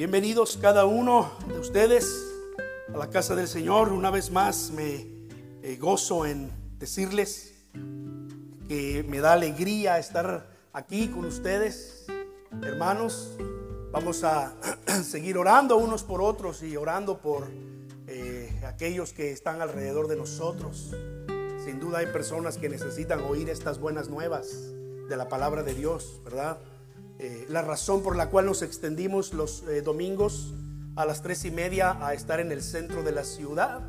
bienvenidos 0.00 0.56
cada 0.56 0.86
uno 0.86 1.30
de 1.46 1.58
ustedes 1.58 2.10
a 2.90 2.96
la 2.96 3.10
casa 3.10 3.34
del 3.34 3.46
Señor. 3.46 3.92
Una 3.92 4.10
vez 4.10 4.30
más 4.30 4.70
me 4.70 5.06
eh, 5.62 5.76
gozo 5.78 6.24
en 6.24 6.50
decirles 6.78 7.52
que 8.66 9.04
me 9.06 9.20
da 9.20 9.34
alegría 9.34 9.98
estar 9.98 10.48
aquí 10.72 11.08
con 11.08 11.26
ustedes, 11.26 12.06
hermanos. 12.62 13.36
Vamos 13.92 14.24
a 14.24 14.54
seguir 15.04 15.36
orando 15.36 15.76
unos 15.76 16.02
por 16.02 16.22
otros 16.22 16.62
y 16.62 16.78
orando 16.78 17.18
por 17.18 17.48
eh, 18.06 18.58
aquellos 18.66 19.12
que 19.12 19.32
están 19.32 19.60
alrededor 19.60 20.08
de 20.08 20.16
nosotros. 20.16 20.96
Sin 21.62 21.78
duda 21.78 21.98
hay 21.98 22.06
personas 22.06 22.56
que 22.56 22.70
necesitan 22.70 23.20
oír 23.20 23.50
estas 23.50 23.78
buenas 23.78 24.08
nuevas 24.08 24.48
de 25.10 25.16
la 25.18 25.28
palabra 25.28 25.62
de 25.62 25.74
Dios, 25.74 26.22
¿verdad? 26.24 26.56
Eh, 27.22 27.44
la 27.50 27.60
razón 27.60 28.02
por 28.02 28.16
la 28.16 28.30
cual 28.30 28.46
nos 28.46 28.62
extendimos 28.62 29.34
los 29.34 29.62
eh, 29.68 29.82
domingos 29.82 30.54
a 30.96 31.04
las 31.04 31.20
tres 31.20 31.44
y 31.44 31.50
media 31.50 31.98
a 32.00 32.14
estar 32.14 32.40
en 32.40 32.50
el 32.50 32.62
centro 32.62 33.02
de 33.02 33.12
la 33.12 33.24
ciudad. 33.24 33.82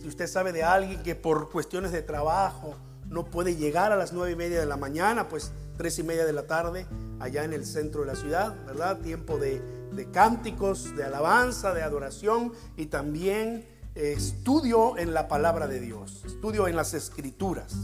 Si 0.00 0.08
usted 0.08 0.26
sabe 0.26 0.50
de 0.50 0.64
alguien 0.64 1.00
que 1.04 1.14
por 1.14 1.48
cuestiones 1.48 1.92
de 1.92 2.02
trabajo 2.02 2.74
no 3.06 3.24
puede 3.24 3.54
llegar 3.54 3.92
a 3.92 3.96
las 3.96 4.12
nueve 4.12 4.32
y 4.32 4.36
media 4.36 4.58
de 4.58 4.66
la 4.66 4.76
mañana, 4.76 5.28
pues 5.28 5.52
tres 5.76 5.96
y 6.00 6.02
media 6.02 6.24
de 6.24 6.32
la 6.32 6.48
tarde 6.48 6.88
allá 7.20 7.44
en 7.44 7.52
el 7.52 7.66
centro 7.66 8.00
de 8.00 8.08
la 8.08 8.16
ciudad, 8.16 8.56
¿verdad? 8.66 8.98
Tiempo 8.98 9.38
de, 9.38 9.62
de 9.92 10.10
cánticos, 10.10 10.96
de 10.96 11.04
alabanza, 11.04 11.74
de 11.74 11.82
adoración 11.82 12.52
y 12.76 12.86
también 12.86 13.64
eh, 13.94 14.14
estudio 14.16 14.98
en 14.98 15.14
la 15.14 15.28
palabra 15.28 15.68
de 15.68 15.78
Dios, 15.78 16.24
estudio 16.26 16.66
en 16.66 16.74
las 16.74 16.94
escrituras. 16.94 17.76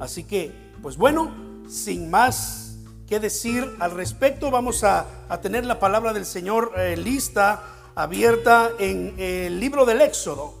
Así 0.00 0.24
que, 0.24 0.72
pues 0.80 0.96
bueno, 0.96 1.30
sin 1.68 2.08
más 2.08 2.65
que 3.06 3.20
decir 3.20 3.76
al 3.78 3.92
respecto. 3.92 4.50
Vamos 4.50 4.84
a, 4.84 5.06
tener 5.42 5.64
la 5.64 5.78
palabra 5.78 6.12
del 6.12 6.26
Señor 6.26 6.72
eh, 6.76 6.96
lista, 6.96 7.62
abierta 7.94 8.72
en 8.78 9.14
el 9.18 9.60
libro 9.60 9.84
del 9.84 10.00
Éxodo. 10.00 10.54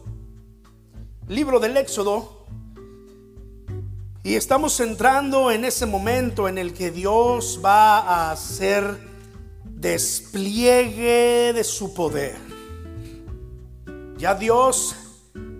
Libro 1.28 1.58
del 1.60 1.76
Éxodo. 1.76 2.46
Y 4.22 4.34
estamos 4.34 4.80
entrando 4.80 5.50
en 5.50 5.64
ese 5.64 5.86
momento 5.86 6.48
en 6.48 6.58
el 6.58 6.72
que 6.72 6.90
Dios 6.90 7.60
va 7.64 7.98
a 7.98 8.32
hacer 8.32 8.98
despliegue 9.64 11.52
de 11.52 11.64
su 11.64 11.94
poder. 11.94 12.36
Ya 14.18 14.34
Dios 14.34 14.96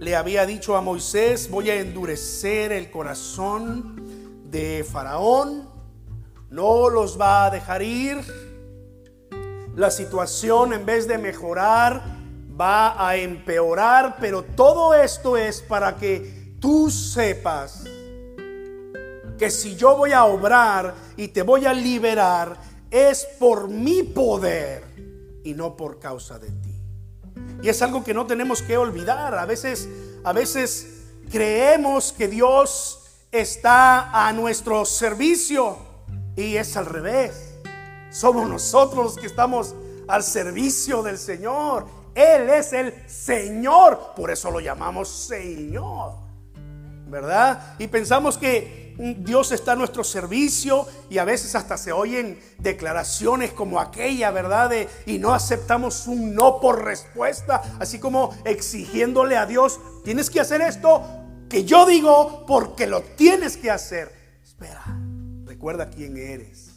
le 0.01 0.17
había 0.17 0.47
dicho 0.47 0.77
a 0.77 0.81
Moisés, 0.81 1.51
voy 1.51 1.71
a 1.71 1.77
endurecer 1.77 2.73
el 2.73 2.91
corazón 2.91 4.03
de 4.51 4.85
Faraón 4.91 5.76
no 6.51 6.89
los 6.89 7.21
va 7.21 7.47
a 7.47 7.51
dejar 7.51 7.83
ir. 7.83 8.19
La 9.75 9.91
situación 9.91 10.73
en 10.73 10.87
vez 10.87 11.07
de 11.07 11.19
mejorar 11.19 12.03
va 12.59 13.07
a 13.07 13.17
empeorar, 13.17 14.17
pero 14.21 14.43
todo 14.43 14.95
esto 14.95 15.37
es 15.37 15.61
para 15.61 15.97
que 15.97 16.57
tú 16.61 16.91
sepas 16.91 17.85
que 19.39 19.51
si 19.51 19.77
yo 19.77 19.97
voy 19.97 20.13
a 20.13 20.25
obrar 20.25 20.95
y 21.17 21.29
te 21.29 21.43
voy 21.43 21.67
a 21.67 21.75
liberar, 21.75 22.57
es 22.91 23.27
por 23.39 23.69
mi 23.69 24.03
poder 24.03 24.83
y 25.45 25.53
no 25.55 25.77
por 25.77 25.99
causa 25.99 26.39
de 26.39 26.49
ti. 26.49 26.75
Y 27.63 27.69
es 27.69 27.83
algo 27.83 28.03
que 28.03 28.15
no 28.15 28.27
tenemos 28.27 28.63
que 28.63 28.77
olvidar. 28.77 29.35
A 29.35 29.45
veces, 29.45 29.89
a 30.25 30.33
veces 30.33 31.05
creemos 31.31 32.13
que 32.13 32.29
Dios 32.29 33.27
está 33.31 34.27
a 34.27 34.33
nuestro 34.33 34.85
servicio. 34.85 35.86
Y 36.37 36.57
es 36.57 36.77
al 36.77 36.87
revés. 36.87 37.55
Somos 38.11 38.49
nosotros 38.49 39.05
los 39.05 39.17
que 39.17 39.27
estamos 39.27 39.75
al 40.07 40.23
servicio 40.23 41.03
del 41.03 41.19
Señor. 41.19 41.87
Él 42.15 42.49
es 42.51 42.73
el 42.73 42.95
Señor. 43.09 44.13
Por 44.15 44.31
eso 44.31 44.51
lo 44.51 44.61
llamamos 44.61 45.09
Señor. 45.09 46.13
¿Verdad? 47.09 47.77
Y 47.79 47.87
pensamos 47.87 48.37
que 48.37 48.87
Dios 49.19 49.53
está 49.53 49.73
a 49.73 49.77
nuestro 49.77 50.03
servicio 50.03 50.87
y 51.11 51.19
a 51.19 51.25
veces 51.25 51.55
hasta 51.55 51.77
se 51.77 51.93
oyen 51.93 52.41
declaraciones 52.59 53.53
como 53.53 53.79
aquella, 53.79 54.31
¿verdad? 54.31 54.73
y 55.05 55.19
no 55.19 55.35
aceptamos 55.35 56.07
un 56.07 56.35
no 56.35 56.61
por 56.61 56.83
respuesta, 56.83 57.63
así 57.79 57.99
como 57.99 58.35
exigiéndole 58.45 59.37
a 59.37 59.47
Dios, 59.47 59.79
tienes 60.03 60.31
que 60.31 60.41
hacer 60.41 60.63
esto 60.63 61.03
que 61.49 61.65
yo 61.65 61.85
digo 61.87 62.45
porque 62.47 62.87
lo 62.87 63.03
tienes 63.03 63.57
que 63.57 63.71
hacer. 63.71 64.11
Espera 64.43 65.06
recuerda 65.57 65.89
quién 65.89 66.19
eres. 66.19 66.73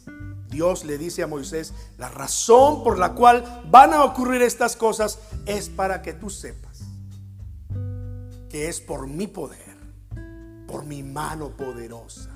Dios 0.48 0.84
le 0.86 0.96
dice 0.96 1.22
a 1.22 1.26
Moisés, 1.26 1.74
la 1.98 2.08
razón 2.08 2.82
por 2.82 2.98
la 2.98 3.12
cual 3.12 3.62
van 3.70 3.92
a 3.92 4.04
ocurrir 4.04 4.40
estas 4.40 4.74
cosas 4.74 5.18
es 5.44 5.68
para 5.68 6.00
que 6.00 6.14
tú 6.14 6.30
sepas 6.30 6.80
que 8.48 8.68
es 8.68 8.80
por 8.80 9.06
mi 9.06 9.26
poder, 9.26 9.76
por 10.66 10.84
mi 10.84 11.02
mano 11.02 11.56
poderosa, 11.56 12.30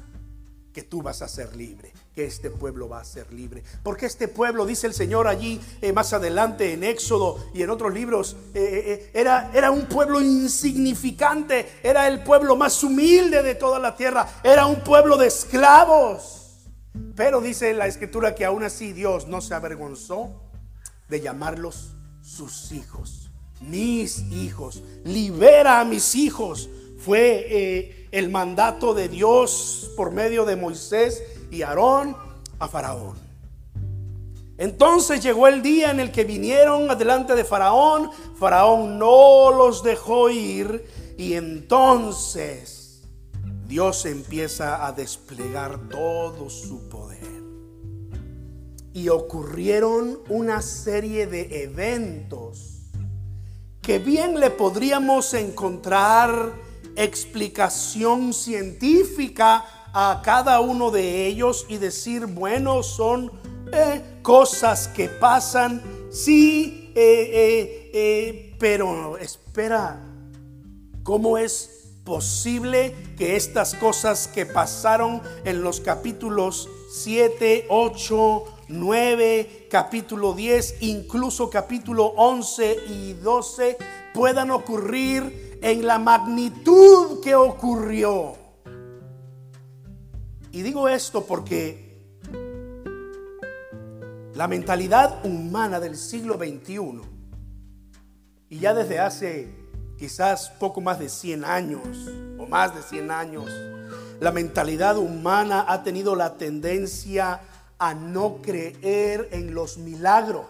que 0.72 0.82
tú 0.82 1.03
vas 1.03 1.22
a 1.22 1.28
ser 1.28 1.56
libre, 1.56 1.93
que 2.14 2.25
este 2.25 2.48
pueblo 2.48 2.88
va 2.88 3.00
a 3.00 3.04
ser 3.04 3.32
libre. 3.32 3.64
Porque 3.82 4.06
este 4.06 4.28
pueblo, 4.28 4.66
dice 4.66 4.86
el 4.86 4.94
Señor 4.94 5.26
allí 5.26 5.60
eh, 5.82 5.92
más 5.92 6.12
adelante 6.12 6.72
en 6.72 6.84
Éxodo 6.84 7.44
y 7.52 7.62
en 7.62 7.70
otros 7.70 7.92
libros, 7.92 8.36
eh, 8.54 9.10
eh, 9.10 9.10
era, 9.14 9.50
era 9.52 9.70
un 9.72 9.86
pueblo 9.86 10.20
insignificante, 10.20 11.80
era 11.82 12.06
el 12.06 12.22
pueblo 12.22 12.54
más 12.54 12.82
humilde 12.84 13.42
de 13.42 13.56
toda 13.56 13.80
la 13.80 13.97
tierra, 13.97 14.28
era 14.44 14.66
un 14.66 14.80
pueblo 14.84 15.16
de 15.16 15.26
esclavos. 15.26 16.42
Pero 17.16 17.41
dice 17.41 17.75
la 17.75 17.88
escritura 17.88 18.34
que 18.36 18.44
aún 18.44 18.62
así 18.62 18.92
Dios 18.92 19.26
no 19.26 19.41
se 19.41 19.54
avergonzó 19.54 20.41
de 21.08 21.20
llamarlos 21.20 21.96
sus 22.22 22.70
hijos, 22.70 23.31
mis 23.60 24.20
hijos. 24.31 24.84
Libera 25.04 25.81
a 25.81 25.84
mis 25.84 26.14
hijos. 26.14 26.70
Fue 26.98 28.08
el 28.12 28.31
mandato 28.31 28.94
de 28.94 29.08
Dios 29.08 29.91
por 29.96 30.12
medio 30.12 30.46
de 30.46 30.56
Moisés 30.56 31.22
a 31.62 32.69
Faraón. 32.69 33.16
Entonces 34.56 35.22
llegó 35.22 35.48
el 35.48 35.62
día 35.62 35.91
en 35.91 36.00
el 36.00 36.12
que 36.12 36.25
vinieron 36.25 36.91
adelante 36.91 37.34
de 37.34 37.44
Faraón. 37.44 38.10
Faraón 38.38 38.98
no 38.98 39.50
los 39.50 39.82
dejó 39.82 40.31
ir 40.31 40.84
y 41.19 41.34
entonces 41.34 43.03
Dios 43.66 44.06
empieza 44.06 44.87
a 44.87 44.93
desplegar 44.93 45.88
todo 45.88 46.48
su 46.48 46.88
poder. 46.88 47.25
Y 48.93 49.09
ocurrieron 49.09 50.20
una 50.28 50.62
serie 50.62 51.26
de 51.26 51.64
eventos 51.64 52.75
que 53.82 53.98
bien 53.98 54.38
le 54.38 54.50
podríamos 54.50 55.34
encontrar 55.34 56.54
explicación 56.97 58.32
científica 58.32 59.64
a 59.97 60.21
cada 60.25 60.60
uno 60.60 60.91
de 60.91 61.27
ellos 61.27 61.66
y 61.69 61.78
decir, 61.78 62.27
bueno, 62.27 62.82
son 62.82 63.31
eh, 63.72 64.03
cosas 64.22 64.88
que 64.88 65.09
pasan, 65.09 65.81
sí, 66.10 66.93
eh, 66.97 67.91
eh, 67.94 68.56
pero 68.59 69.16
espera, 69.19 70.05
¿cómo 71.05 71.38
es 71.38 71.93
posible 72.03 72.93
que 73.16 73.37
estas 73.37 73.77
cosas 73.77 74.27
que 74.27 74.47
pasaron 74.47 75.22
en 75.44 75.62
los 75.62 75.81
capítulos 75.81 76.69
7, 76.93 77.66
8, 77.69 78.44
9, 78.66 79.69
capítulo 79.71 80.32
10, 80.32 80.78
incluso 80.81 81.49
capítulo 81.49 82.06
11 82.16 82.78
y 82.88 83.12
12 83.12 83.78
puedan 84.12 84.50
ocurrir 84.50 85.59
en 85.62 85.87
la 85.87 86.00
magnitud 86.00 87.21
que 87.22 87.37
ocurrió. 87.37 88.44
Y 90.54 90.62
digo 90.62 90.88
esto 90.88 91.26
porque 91.26 91.98
la 94.34 94.46
mentalidad 94.46 95.26
humana 95.26 95.80
del 95.80 95.96
siglo 95.96 96.34
XXI, 96.34 97.00
y 98.50 98.60
ya 98.60 98.72
desde 98.72 99.00
hace 99.00 99.52
quizás 99.98 100.50
poco 100.50 100.80
más 100.80 101.00
de 101.00 101.08
100 101.08 101.44
años 101.44 101.82
o 102.38 102.46
más 102.46 102.72
de 102.72 102.82
100 102.82 103.10
años, 103.10 103.50
la 104.20 104.30
mentalidad 104.30 104.96
humana 104.96 105.64
ha 105.66 105.82
tenido 105.82 106.14
la 106.14 106.36
tendencia 106.36 107.40
a 107.76 107.92
no 107.92 108.40
creer 108.40 109.30
en 109.32 109.54
los 109.54 109.76
milagros. 109.76 110.46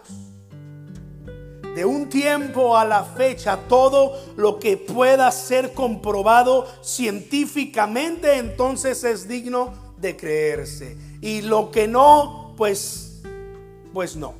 De 1.73 1.83
un 1.83 2.09
tiempo 2.09 2.77
a 2.77 2.85
la 2.85 3.03
fecha, 3.03 3.57
todo 3.67 4.21
lo 4.37 4.59
que 4.59 4.77
pueda 4.77 5.31
ser 5.31 5.73
comprobado 5.73 6.67
científicamente, 6.83 8.37
entonces 8.37 9.03
es 9.03 9.27
digno 9.27 9.84
de 10.07 10.17
creerse. 10.17 10.97
Y 11.21 11.41
lo 11.41 11.71
que 11.71 11.87
no, 11.87 12.53
pues, 12.57 13.21
pues 13.93 14.15
no. 14.15 14.35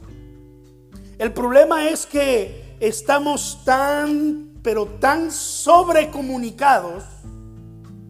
El 1.17 1.31
problema 1.31 1.89
es 1.89 2.05
que 2.05 2.75
estamos 2.79 3.63
tan 3.63 4.45
pero 4.65 4.87
tan 4.87 5.31
sobrecomunicados 5.31 7.03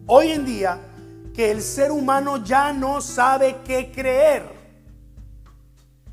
hoy 0.06 0.28
en 0.28 0.46
día 0.46 0.80
que 1.34 1.50
el 1.50 1.60
ser 1.60 1.92
humano 1.92 2.42
ya 2.42 2.72
no 2.72 3.02
sabe 3.02 3.58
qué 3.62 3.92
creer. 3.94 4.42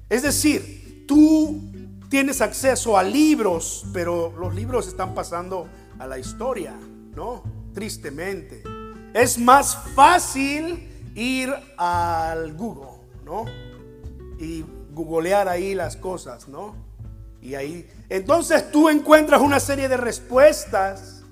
Es 0.09 0.21
decir, 0.21 1.05
tú 1.07 1.61
tienes 2.09 2.41
acceso 2.41 2.97
a 2.97 3.03
libros, 3.03 3.85
pero 3.93 4.33
los 4.37 4.53
libros 4.53 4.85
están 4.89 5.15
pasando 5.15 5.69
a 5.97 6.07
la 6.07 6.19
historia, 6.19 6.77
¿no? 7.15 7.41
Tristemente. 7.73 8.63
Es 9.13 9.37
más 9.37 9.77
fácil 9.95 10.89
ir 11.15 11.53
al 11.77 12.53
Google, 12.53 13.01
¿no? 13.23 13.45
Y 14.39 14.65
googlear 14.91 15.47
ahí 15.47 15.75
las 15.75 15.95
cosas, 15.95 16.47
¿no? 16.47 16.75
Y 17.41 17.55
ahí, 17.55 17.89
entonces 18.09 18.71
tú 18.71 18.89
encuentras 18.89 19.41
una 19.41 19.59
serie 19.59 19.89
de 19.89 19.97
respuestas 19.97 21.23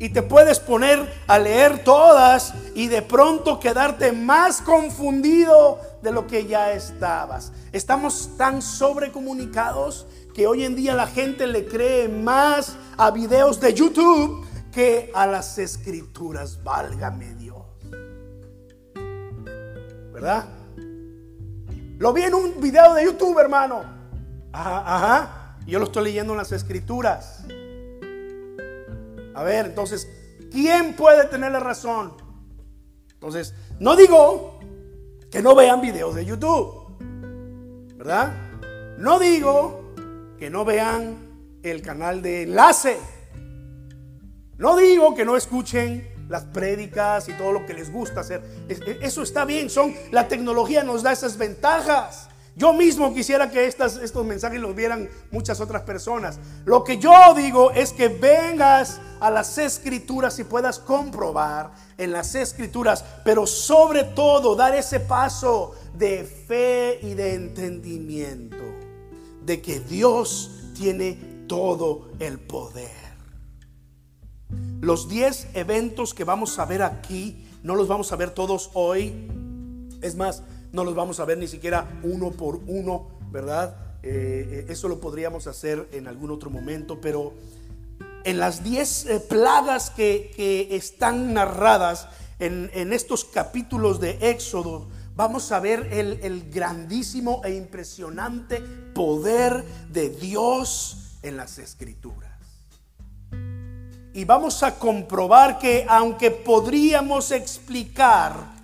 y 0.00 0.08
te 0.08 0.22
puedes 0.22 0.58
poner 0.58 1.12
a 1.26 1.38
leer 1.38 1.84
todas 1.84 2.54
y 2.74 2.88
de 2.88 3.02
pronto 3.02 3.60
quedarte 3.60 4.12
más 4.12 4.62
confundido 4.62 5.78
de 6.02 6.10
lo 6.10 6.26
que 6.26 6.46
ya 6.46 6.72
estabas. 6.72 7.52
Estamos 7.72 8.30
tan 8.36 8.62
sobrecomunicados 8.62 10.06
que 10.34 10.46
hoy 10.46 10.64
en 10.64 10.74
día 10.74 10.94
la 10.94 11.06
gente 11.06 11.46
le 11.46 11.66
cree 11.66 12.08
más 12.08 12.76
a 12.96 13.10
videos 13.10 13.60
de 13.60 13.74
YouTube 13.74 14.46
que 14.72 15.10
a 15.14 15.26
las 15.26 15.58
escrituras. 15.58 16.62
Válgame. 16.64 17.39
¿Verdad? 20.20 20.44
Lo 21.98 22.12
vi 22.12 22.24
en 22.24 22.34
un 22.34 22.60
video 22.60 22.92
de 22.92 23.04
YouTube, 23.04 23.38
hermano. 23.38 23.84
Ajá, 24.52 24.96
ajá. 24.96 25.56
Yo 25.66 25.78
lo 25.78 25.86
estoy 25.86 26.04
leyendo 26.04 26.34
en 26.34 26.36
las 26.36 26.52
escrituras. 26.52 27.42
A 29.34 29.42
ver, 29.42 29.64
entonces, 29.64 30.10
¿quién 30.52 30.94
puede 30.94 31.24
tener 31.28 31.52
la 31.52 31.60
razón? 31.60 32.12
Entonces, 33.14 33.54
no 33.78 33.96
digo 33.96 34.60
que 35.30 35.40
no 35.40 35.54
vean 35.54 35.80
videos 35.80 36.14
de 36.14 36.26
YouTube, 36.26 36.98
¿verdad? 37.96 38.34
No 38.98 39.18
digo 39.18 39.94
que 40.38 40.50
no 40.50 40.66
vean 40.66 41.16
el 41.62 41.80
canal 41.80 42.20
de 42.20 42.42
enlace. 42.42 42.98
No 44.58 44.76
digo 44.76 45.14
que 45.14 45.24
no 45.24 45.34
escuchen 45.34 46.09
las 46.30 46.44
prédicas 46.44 47.28
y 47.28 47.32
todo 47.34 47.52
lo 47.52 47.66
que 47.66 47.74
les 47.74 47.92
gusta 47.92 48.20
hacer. 48.20 48.42
Eso 49.02 49.22
está 49.22 49.44
bien, 49.44 49.68
son 49.68 49.94
la 50.12 50.28
tecnología 50.28 50.84
nos 50.84 51.02
da 51.02 51.12
esas 51.12 51.36
ventajas. 51.36 52.28
Yo 52.56 52.72
mismo 52.72 53.12
quisiera 53.14 53.50
que 53.50 53.66
estas, 53.66 53.96
estos 53.96 54.24
mensajes 54.24 54.60
los 54.60 54.74
vieran 54.74 55.08
muchas 55.30 55.60
otras 55.60 55.82
personas. 55.82 56.38
Lo 56.64 56.84
que 56.84 56.98
yo 56.98 57.34
digo 57.34 57.70
es 57.72 57.92
que 57.92 58.08
vengas 58.08 59.00
a 59.18 59.30
las 59.30 59.58
escrituras 59.58 60.38
y 60.38 60.44
puedas 60.44 60.78
comprobar 60.78 61.72
en 61.98 62.12
las 62.12 62.34
escrituras, 62.34 63.04
pero 63.24 63.46
sobre 63.46 64.04
todo 64.04 64.54
dar 64.54 64.74
ese 64.74 65.00
paso 65.00 65.74
de 65.94 66.24
fe 66.24 66.98
y 67.02 67.14
de 67.14 67.34
entendimiento 67.34 68.64
de 69.44 69.60
que 69.60 69.80
Dios 69.80 70.50
tiene 70.74 71.44
todo 71.48 72.08
el 72.20 72.38
poder. 72.38 72.99
Los 74.80 75.08
10 75.08 75.48
eventos 75.54 76.14
que 76.14 76.24
vamos 76.24 76.58
a 76.58 76.64
ver 76.64 76.82
aquí, 76.82 77.44
no 77.62 77.74
los 77.74 77.86
vamos 77.86 78.12
a 78.12 78.16
ver 78.16 78.30
todos 78.30 78.70
hoy. 78.72 79.28
Es 80.00 80.16
más, 80.16 80.42
no 80.72 80.84
los 80.84 80.94
vamos 80.94 81.20
a 81.20 81.26
ver 81.26 81.36
ni 81.36 81.48
siquiera 81.48 82.00
uno 82.02 82.30
por 82.30 82.60
uno, 82.66 83.08
¿verdad? 83.30 83.76
Eh, 84.02 84.64
eh, 84.66 84.72
eso 84.72 84.88
lo 84.88 84.98
podríamos 84.98 85.46
hacer 85.46 85.86
en 85.92 86.08
algún 86.08 86.30
otro 86.30 86.48
momento, 86.48 86.98
pero 86.98 87.34
en 88.24 88.38
las 88.38 88.64
diez 88.64 89.04
eh, 89.04 89.20
plagas 89.20 89.90
que, 89.90 90.68
están 90.70 91.34
narradas 91.34 92.08
en, 92.38 92.70
estos 92.94 93.26
capítulos 93.26 94.00
de 94.00 94.30
Éxodo, 94.30 94.88
vamos 95.14 95.52
a 95.52 95.60
ver 95.60 95.92
el 95.92 96.50
grandísimo 96.50 97.42
e 97.44 97.54
impresionante 97.54 98.62
poder 98.94 99.62
de 99.90 100.08
Dios 100.08 101.18
en 101.22 101.36
las 101.36 101.58
escrituras. 101.58 102.29
Y 104.12 104.24
vamos 104.24 104.62
a 104.62 104.76
comprobar 104.76 105.58
que 105.58 105.86
aunque 105.88 106.30
podríamos 106.30 107.30
explicar 107.30 108.60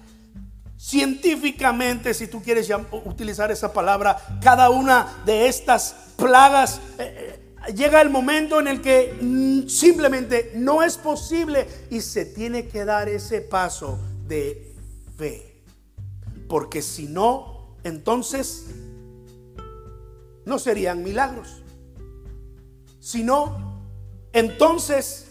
científicamente, 0.76 2.14
si 2.14 2.26
tú 2.26 2.42
quieres 2.42 2.68
utilizar 3.04 3.50
esa 3.50 3.72
palabra, 3.72 4.16
cada 4.42 4.70
una 4.70 5.22
de 5.24 5.48
estas 5.48 5.94
plagas, 6.16 6.80
eh, 6.98 7.40
eh, 7.68 7.72
llega 7.72 8.00
el 8.00 8.10
momento 8.10 8.60
en 8.60 8.68
el 8.68 8.80
que 8.80 9.16
mm, 9.20 9.68
simplemente 9.68 10.52
no 10.54 10.82
es 10.82 10.96
posible 10.96 11.66
y 11.90 12.00
se 12.00 12.24
tiene 12.24 12.66
que 12.68 12.84
dar 12.84 13.08
ese 13.08 13.40
paso 13.40 13.98
de 14.26 14.74
fe. 15.16 15.62
Porque 16.48 16.82
si 16.82 17.06
no, 17.06 17.76
entonces 17.84 18.66
no 20.44 20.58
serían 20.58 21.02
milagros. 21.02 21.62
Si 23.00 23.22
no, 23.22 23.80
entonces 24.32 25.25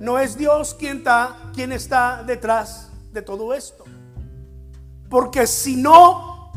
no 0.00 0.18
es 0.18 0.36
Dios 0.36 0.74
quien 0.74 0.98
está, 0.98 1.36
quien 1.54 1.72
está 1.72 2.22
detrás 2.24 2.88
de 3.12 3.22
todo 3.22 3.54
esto. 3.54 3.84
Porque 5.08 5.46
si 5.46 5.76
no, 5.76 6.52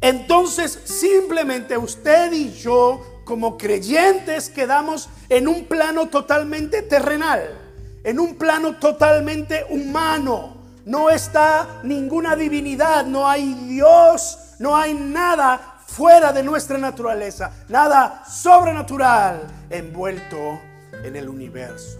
entonces 0.00 0.78
simplemente 0.84 1.76
usted 1.76 2.32
y 2.32 2.52
yo 2.52 3.02
como 3.24 3.58
creyentes 3.58 4.48
quedamos 4.48 5.08
en 5.28 5.48
un 5.48 5.66
plano 5.66 6.08
totalmente 6.08 6.82
terrenal, 6.82 7.58
en 8.04 8.20
un 8.20 8.36
plano 8.36 8.76
totalmente 8.76 9.66
humano. 9.68 10.56
No 10.86 11.10
está 11.10 11.80
ninguna 11.82 12.36
divinidad, 12.36 13.04
no 13.04 13.28
hay 13.28 13.52
Dios, 13.68 14.54
no 14.58 14.74
hay 14.74 14.94
nada 14.94 15.78
fuera 15.86 16.32
de 16.32 16.42
nuestra 16.42 16.78
naturaleza, 16.78 17.52
nada 17.68 18.24
sobrenatural 18.24 19.42
envuelto 19.68 20.60
en 21.04 21.16
el 21.16 21.28
universo. 21.28 21.98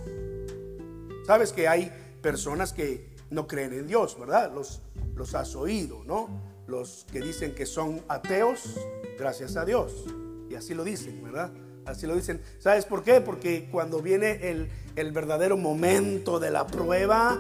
Sabes 1.29 1.53
que 1.53 1.69
hay 1.69 1.93
personas 2.23 2.73
que 2.73 3.15
no 3.31 3.47
creen 3.47 3.75
en 3.75 3.87
Dios, 3.87 4.19
¿verdad? 4.19 4.51
Los 4.53 4.81
los 5.19 5.35
has 5.35 5.55
oído, 5.57 6.03
¿no? 6.07 6.29
Los 6.67 7.05
que 7.13 7.21
dicen 7.21 7.55
que 7.55 7.67
son 7.67 8.01
ateos, 8.09 8.77
gracias 9.19 9.57
a 9.57 9.65
Dios. 9.65 10.07
Y 10.49 10.55
así 10.55 10.73
lo 10.75 10.85
dicen, 10.85 11.23
¿verdad? 11.23 11.53
Así 11.85 12.07
lo 12.07 12.15
dicen. 12.15 12.41
¿Sabes 12.59 12.87
por 12.87 13.03
qué? 13.03 13.21
Porque 13.21 13.69
cuando 13.71 14.01
viene 14.01 14.49
el, 14.49 14.71
el 14.97 15.13
verdadero 15.13 15.57
momento 15.57 16.39
de 16.39 16.51
la 16.51 16.67
prueba, 16.67 17.39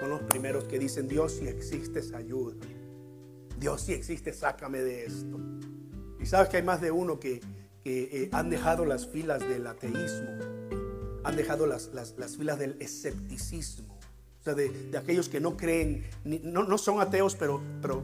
son 0.00 0.10
los 0.10 0.22
primeros 0.22 0.64
que 0.64 0.78
dicen, 0.78 1.08
Dios 1.08 1.32
si 1.32 1.46
existes, 1.46 2.12
ayuda. 2.12 2.56
Dios 3.58 3.82
si 3.82 3.92
existe, 3.92 4.32
sácame 4.32 4.80
de 4.80 5.06
esto. 5.06 5.38
Y 6.20 6.26
sabes 6.26 6.48
que 6.48 6.56
hay 6.58 6.62
más 6.62 6.80
de 6.80 6.90
uno 6.90 7.20
que, 7.20 7.40
eh, 7.84 8.28
han 8.32 8.50
dejado 8.50 8.84
las 8.84 9.06
filas 9.06 9.40
del 9.48 9.66
ateísmo, 9.66 10.28
han 11.24 11.36
dejado 11.36 11.66
las, 11.66 11.90
las 11.92 12.36
filas 12.36 12.58
del 12.58 12.76
escepticismo 12.80 14.02
o 14.42 14.44
sea, 14.44 14.54
de, 14.54 14.98
aquellos 14.98 15.28
que 15.28 15.38
no 15.38 15.56
creen, 15.56 16.04
no, 16.24 16.64
no, 16.64 16.76
son 16.76 17.00
ateos, 17.00 17.36
pero, 17.36 17.60
pero 17.80 18.02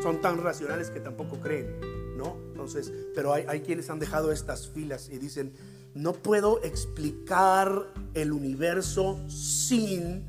son 0.00 0.20
tan 0.20 0.40
racionales 0.40 0.88
que 0.88 1.00
tampoco 1.00 1.40
creen, 1.40 1.80
¿no? 2.16 2.36
Entonces, 2.52 2.92
pero 3.12 3.32
hay, 3.32 3.44
hay 3.48 3.60
quienes 3.62 3.90
han 3.90 3.98
dejado 3.98 4.30
estas 4.30 4.68
filas 4.68 5.10
y 5.12 5.18
dicen, 5.18 5.52
no 5.92 6.12
puedo 6.12 6.62
explicar 6.62 7.92
el 8.14 8.32
universo 8.32 9.18
sin 9.28 10.22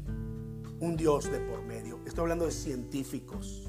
un 0.80 0.98
Dios 0.98 1.32
de 1.32 1.38
por 1.42 1.62
medio. 1.62 2.00
Estoy 2.08 2.24
hablando 2.24 2.46
de 2.46 2.52
científicos, 2.52 3.68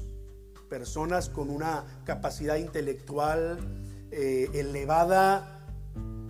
personas 0.69 1.29
con 1.29 1.51
una 1.51 1.85
capacidad 2.05 2.55
intelectual 2.55 3.59
eh, 4.09 4.49
elevada 4.55 5.63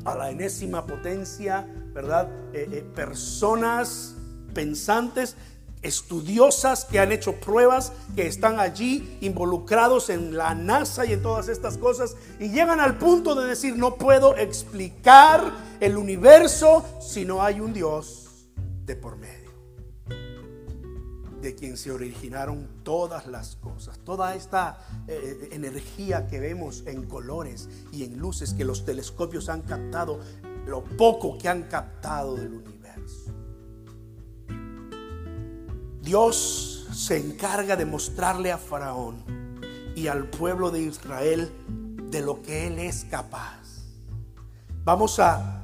a 0.04 0.16
la 0.16 0.30
enésima 0.30 0.86
potencia, 0.86 1.68
¿verdad? 1.98 2.30
Eh, 2.54 2.70
eh, 2.72 2.86
personas 2.94 4.13
pensantes, 4.54 5.36
estudiosas 5.82 6.86
que 6.86 7.00
han 7.00 7.12
hecho 7.12 7.39
pruebas, 7.39 7.92
que 8.16 8.27
están 8.27 8.60
allí 8.60 9.18
involucrados 9.22 10.12
en 10.12 10.38
la 10.38 10.54
NASA 10.54 11.08
y 11.08 11.13
en 11.13 11.24
todas 11.24 11.48
estas 11.48 11.80
cosas, 11.80 12.16
y 12.39 12.50
llegan 12.50 12.80
al 12.80 13.00
punto 13.00 13.34
de 13.34 13.48
decir, 13.48 13.75
no 13.77 13.96
puedo 13.96 14.38
explicar 14.38 15.51
el 15.80 15.98
universo 15.98 16.86
si 17.01 17.25
no 17.25 17.42
hay 17.42 17.62
un 17.62 17.74
Dios 17.74 18.48
de 18.86 18.96
por 18.96 19.18
medio, 19.18 19.50
de 21.42 21.56
quien 21.56 21.77
se 21.77 21.89
originaron 21.89 22.68
todas 22.84 23.25
las 23.25 23.56
cosas, 23.56 23.98
toda 24.06 24.36
esta 24.36 24.86
eh, 25.08 25.50
energía 25.51 26.27
que 26.27 26.39
vemos 26.39 26.84
en 26.86 27.08
colores 27.08 27.68
y 27.92 28.04
en 28.04 28.20
luces 28.20 28.54
que 28.54 28.66
los 28.66 28.86
telescopios 28.86 29.50
han 29.50 29.63
captado, 29.63 30.20
lo 30.68 30.84
poco 30.84 31.38
que 31.38 31.48
han 31.48 31.64
captado 31.64 32.36
del 32.36 32.54
universo. 32.54 33.32
Dios 36.02 36.88
se 36.94 37.18
encarga 37.18 37.76
de 37.76 37.86
mostrarle 37.86 38.52
a 38.52 38.58
Faraón 38.58 39.24
y 39.96 40.08
al 40.08 40.30
pueblo 40.30 40.72
de 40.72 40.82
Israel 40.82 41.52
de 42.12 42.22
lo 42.22 42.42
que 42.42 42.68
Él 42.68 42.80
es 42.80 43.06
capaz. 43.06 43.86
Vamos 44.84 45.20
a, 45.20 45.64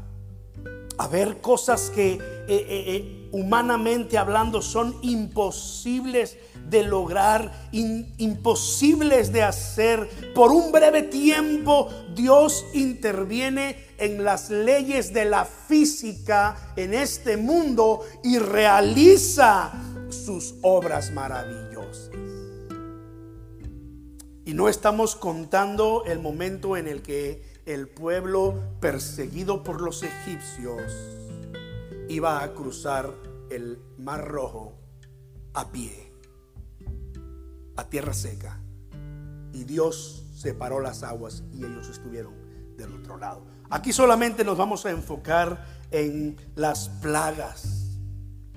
a 0.98 1.08
ver 1.08 1.40
cosas 1.40 1.90
que 1.90 2.14
eh, 2.14 2.20
eh, 2.48 2.66
eh, 2.68 3.30
humanamente 3.32 4.18
hablando 4.18 4.62
son 4.62 4.96
imposibles 5.02 6.38
de 6.70 6.84
lograr, 6.84 7.70
imposibles 7.72 9.32
de 9.32 9.44
hacer. 9.44 10.34
Por 10.34 10.52
un 10.52 10.72
breve 10.72 11.04
tiempo 11.04 11.90
Dios 12.16 12.66
interviene 12.74 13.78
en 13.98 14.24
las 14.24 14.50
leyes 14.50 15.14
de 15.14 15.26
la 15.26 15.46
física 15.46 16.74
en 16.76 16.94
este 16.94 17.38
mundo 17.38 18.02
y 18.24 18.40
realiza 18.40 19.72
sus 20.10 20.56
obras 20.62 21.12
maravillosas. 21.12 22.12
Y 24.46 24.54
no 24.54 24.68
estamos 24.68 25.16
contando 25.16 26.04
el 26.06 26.20
momento 26.20 26.76
en 26.76 26.88
el 26.88 27.02
que 27.02 27.42
el 27.66 27.88
pueblo 27.88 28.62
perseguido 28.82 29.64
por 29.64 29.82
los 29.82 30.04
egipcios 30.04 30.82
iba 32.10 32.44
a 32.44 32.54
cruzar 32.54 33.14
el 33.50 33.80
mar 33.98 34.28
rojo 34.28 34.74
a 35.54 35.72
pie, 35.72 36.03
a 37.76 37.84
tierra 37.86 38.14
seca. 38.14 38.60
Y 39.54 39.64
Dios 39.64 40.26
separó 40.36 40.80
las 40.80 41.04
aguas 41.04 41.44
y 41.54 41.64
ellos 41.64 41.90
estuvieron 41.90 42.34
del 42.78 42.94
otro 42.94 43.18
lado. 43.18 43.46
Aquí 43.70 43.94
solamente 43.94 44.44
nos 44.44 44.58
vamos 44.58 44.86
a 44.86 44.92
enfocar 44.92 45.66
en 45.92 46.38
las 46.56 46.90
plagas. 46.90 47.98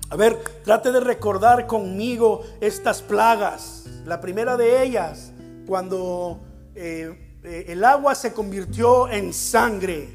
A 0.09 0.15
ver, 0.15 0.37
trate 0.63 0.91
de 0.91 0.99
recordar 0.99 1.67
conmigo 1.67 2.43
estas 2.61 3.01
plagas. 3.01 3.85
La 4.05 4.21
primera 4.21 4.55
de 4.55 4.83
ellas, 4.83 5.31
cuando 5.65 6.39
eh, 6.75 7.39
eh, 7.43 7.65
el 7.67 7.83
agua 7.83 8.15
se 8.15 8.33
convirtió 8.33 9.09
en 9.09 9.33
sangre. 9.33 10.09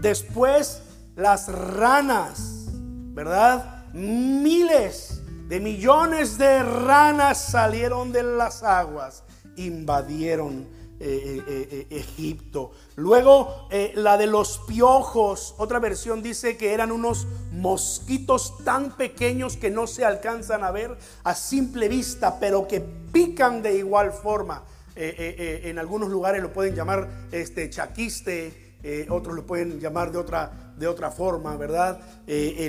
Después 0.00 0.82
las 1.16 1.48
ranas, 1.48 2.66
¿verdad? 3.12 3.86
Miles 3.92 5.17
de 5.48 5.60
millones 5.60 6.36
de 6.36 6.62
ranas 6.62 7.42
salieron 7.42 8.12
de 8.12 8.22
las 8.22 8.62
aguas, 8.62 9.24
invadieron 9.56 10.66
eh, 11.00 11.42
eh, 11.48 11.68
eh, 11.70 11.86
Egipto. 11.90 12.72
Luego 12.96 13.68
la 13.94 14.18
de 14.18 14.26
los 14.26 14.58
piojos, 14.68 15.54
otra 15.56 15.78
versión 15.78 16.22
dice 16.22 16.58
que 16.58 16.74
eran 16.74 16.92
unos 16.92 17.26
mosquitos 17.52 18.62
tan 18.62 18.94
pequeños 18.96 19.56
que 19.56 19.70
no 19.70 19.86
se 19.86 20.04
alcanzan 20.04 20.64
a 20.64 20.70
ver 20.70 20.98
a 21.24 21.34
simple 21.34 21.88
vista, 21.88 22.38
pero 22.38 22.68
que 22.68 22.80
pican 22.80 23.62
de 23.62 23.78
igual 23.78 24.12
forma. 24.12 24.64
en 24.96 25.78
algunos 25.78 26.10
lugares 26.10 26.42
lo 26.42 26.52
pueden 26.52 26.74
llamar 26.74 27.08
este 27.32 27.70
chaquiste, 27.70 29.06
otros 29.08 29.34
lo 29.34 29.46
pueden 29.46 29.80
llamar 29.80 30.12
de 30.12 30.18
otra, 30.18 30.67
de 30.78 30.86
otra 30.86 31.10
forma, 31.10 31.56
¿verdad? 31.56 32.00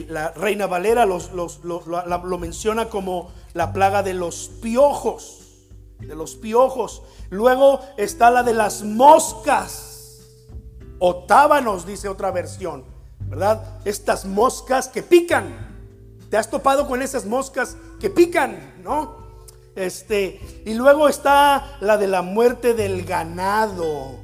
la 0.07 0.31
Reina 0.31 0.67
Valera 0.67 1.05
lo 1.05 2.37
menciona 2.39 2.89
como 2.89 3.31
la 3.53 3.73
plaga 3.73 4.03
de 4.03 4.13
los 4.13 4.49
piojos 4.61 5.39
de 6.07 6.15
los 6.15 6.35
piojos. 6.35 7.03
Luego 7.29 7.81
está 7.97 8.31
la 8.31 8.43
de 8.43 8.53
las 8.53 8.83
moscas. 8.83 10.21
Otábanos, 10.99 11.85
dice 11.85 12.09
otra 12.09 12.31
versión, 12.31 12.83
¿verdad? 13.21 13.79
Estas 13.85 14.25
moscas 14.25 14.87
que 14.87 15.03
pican. 15.03 15.67
¿Te 16.29 16.37
has 16.37 16.49
topado 16.49 16.87
con 16.87 17.01
esas 17.01 17.25
moscas 17.25 17.77
que 17.99 18.09
pican, 18.09 18.81
no? 18.83 19.17
Este, 19.75 20.63
y 20.65 20.73
luego 20.73 21.07
está 21.07 21.77
la 21.79 21.97
de 21.97 22.07
la 22.07 22.21
muerte 22.21 22.73
del 22.73 23.05
ganado, 23.05 24.19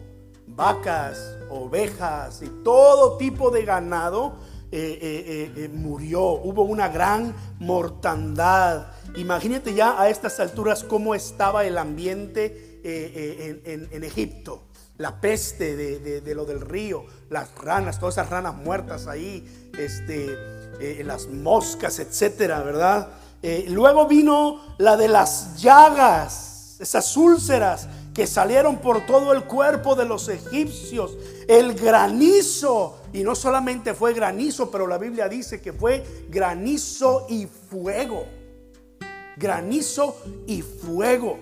vacas, 0.48 1.35
ovejas 1.49 2.41
y 2.41 2.49
todo 2.63 3.17
tipo 3.17 3.51
de 3.51 3.65
ganado 3.65 4.35
eh, 4.71 4.99
eh, 5.01 5.53
eh, 5.55 5.69
murió. 5.69 6.21
Hubo 6.21 6.63
una 6.63 6.89
gran 6.89 7.33
mortandad. 7.59 8.87
Imagínate 9.15 9.73
ya 9.73 10.01
a 10.01 10.09
estas 10.09 10.39
alturas 10.41 10.83
cómo 10.83 11.15
estaba 11.15 11.63
el 11.63 11.77
ambiente 11.77 12.81
en, 12.83 14.03
Egipto. 14.03 14.63
La 14.97 15.21
peste 15.21 15.75
de, 15.75 16.35
lo 16.35 16.45
del 16.45 16.59
río, 16.61 17.05
las 17.29 17.55
ranas, 17.55 17.99
todas 17.99 18.15
esas 18.15 18.29
ranas 18.29 18.55
muertas 18.55 19.07
ahí, 19.07 19.71
este, 19.77 21.03
las 21.03 21.27
moscas, 21.27 21.99
etcétera, 21.99 22.61
¿verdad? 22.61 23.09
luego 23.69 24.07
vino 24.07 24.75
la 24.77 24.97
de 24.97 25.07
las 25.07 25.61
llagas, 25.61 26.77
esas 26.79 27.15
úlceras 27.15 27.87
que 28.15 28.25
salieron 28.25 28.77
por 28.77 29.05
todo 29.05 29.34
el 29.34 29.43
cuerpo 29.43 29.93
de 29.93 30.05
los 30.05 30.29
egipcios, 30.29 31.17
el 31.50 31.74
granizo, 31.74 32.98
y 33.12 33.24
no 33.24 33.36
solamente 33.36 33.93
fue 33.93 34.13
granizo, 34.13 34.72
pero 34.72 34.88
la 34.88 34.98
Biblia 34.98 35.27
dice 35.27 35.60
que 35.60 35.74
fue 35.74 36.01
granizo 36.29 37.27
y 37.29 37.45
fuego, 37.45 38.25
granizo 39.36 40.17
y 40.48 40.62
fuego. 40.62 41.38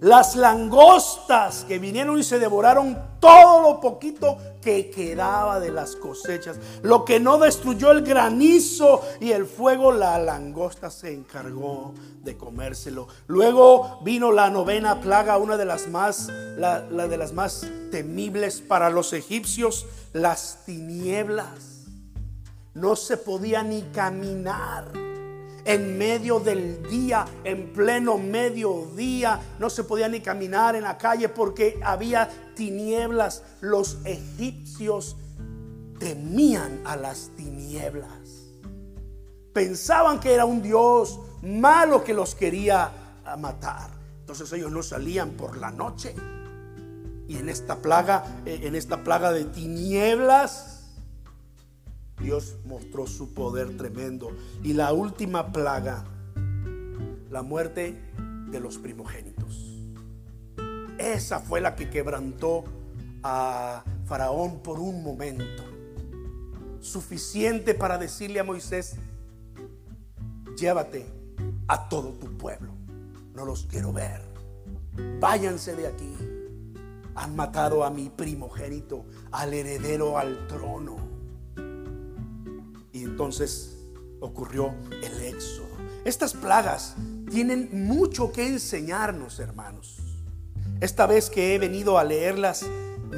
Las 0.00 0.36
langostas 0.36 1.64
que 1.64 1.78
vinieron 1.78 2.18
y 2.18 2.22
se 2.22 2.38
devoraron 2.38 2.98
todo 3.18 3.62
lo 3.62 3.80
poquito 3.80 4.36
que 4.60 4.90
quedaba 4.90 5.58
de 5.58 5.70
las 5.70 5.96
cosechas. 5.96 6.58
Lo 6.82 7.04
que 7.04 7.18
no 7.18 7.38
destruyó 7.38 7.92
el 7.92 8.02
granizo 8.02 9.00
y 9.20 9.32
el 9.32 9.46
fuego, 9.46 9.92
la 9.92 10.18
langosta 10.18 10.90
se 10.90 11.14
encargó 11.14 11.94
de 12.22 12.36
comérselo. 12.36 13.08
Luego 13.26 14.00
vino 14.02 14.32
la 14.32 14.50
novena 14.50 15.00
plaga, 15.00 15.38
una 15.38 15.56
de 15.56 15.64
las 15.64 15.88
más, 15.88 16.28
la, 16.58 16.82
de 16.82 17.16
las 17.16 17.32
más 17.32 17.66
temibles 17.90 18.60
para 18.60 18.90
los 18.90 19.14
egipcios, 19.14 19.86
las 20.12 20.64
tinieblas. 20.66 21.86
No 22.74 22.96
se 22.96 23.16
podía 23.16 23.62
ni 23.62 23.80
caminar 23.94 24.92
en 25.66 25.98
medio 25.98 26.38
del 26.38 26.82
día, 26.88 27.26
en 27.44 27.72
pleno 27.72 28.16
mediodía. 28.16 29.40
No 29.58 29.68
se 29.68 29.84
podía 29.84 30.08
ni 30.08 30.20
caminar 30.20 30.76
en 30.76 30.84
la 30.84 30.96
calle 30.96 31.28
porque 31.28 31.78
había 31.84 32.30
tinieblas. 32.54 33.42
Los 33.60 33.98
egipcios 34.04 35.16
temían 35.98 36.80
a 36.84 36.96
las 36.96 37.30
tinieblas. 37.36 38.08
Pensaban 39.52 40.20
que 40.20 40.32
era 40.32 40.44
un 40.44 40.62
Dios 40.62 41.18
malo 41.42 42.04
que 42.04 42.14
los 42.14 42.34
quería 42.34 42.90
matar. 43.38 43.90
Entonces 44.20 44.52
ellos 44.52 44.70
no 44.70 44.82
salían 44.82 45.30
por 45.30 45.56
la 45.56 45.70
noche. 45.70 46.14
Y 47.28 47.38
en 47.38 47.48
esta 47.48 47.82
plaga, 47.82 48.24
eh, 48.44 48.60
en 48.62 48.76
esta 48.76 49.02
plaga 49.02 49.32
de 49.32 49.44
tinieblas, 49.46 50.75
Dios 52.20 52.56
mostró 52.64 53.06
su 53.06 53.34
poder 53.34 53.76
tremendo. 53.76 54.30
Y 54.62 54.72
la 54.72 54.92
última 54.92 55.52
plaga, 55.52 56.04
la 57.30 57.42
muerte 57.42 58.00
de 58.50 58.60
los 58.60 58.78
primogénitos. 58.78 59.82
Esa 60.98 61.40
fue 61.40 61.60
la 61.60 61.76
que 61.76 61.90
quebrantó 61.90 62.64
a 63.22 63.84
Faraón 64.06 64.60
por 64.62 64.78
un 64.78 65.02
momento. 65.02 65.62
Suficiente 66.80 67.74
para 67.74 67.98
decirle 67.98 68.40
a 68.40 68.44
Moisés, 68.44 68.96
llévate 70.56 71.06
a 71.68 71.88
todo 71.88 72.12
tu 72.12 72.36
pueblo. 72.38 72.72
No 73.34 73.44
los 73.44 73.66
quiero 73.66 73.92
ver. 73.92 74.22
Váyanse 75.20 75.76
de 75.76 75.86
aquí. 75.86 76.14
Han 77.14 77.34
matado 77.34 77.84
a 77.84 77.90
mi 77.90 78.08
primogénito, 78.08 79.04
al 79.32 79.52
heredero 79.52 80.18
al 80.18 80.46
trono. 80.46 80.96
Y 82.96 83.04
entonces 83.04 83.76
ocurrió 84.20 84.74
el 85.02 85.20
éxodo. 85.26 85.68
Estas 86.06 86.32
plagas 86.32 86.94
tienen 87.30 87.68
mucho 87.86 88.32
que 88.32 88.46
enseñarnos, 88.46 89.38
hermanos. 89.38 89.98
Esta 90.80 91.06
vez 91.06 91.28
que 91.28 91.54
he 91.54 91.58
venido 91.58 91.98
a 91.98 92.04
leerlas 92.04 92.64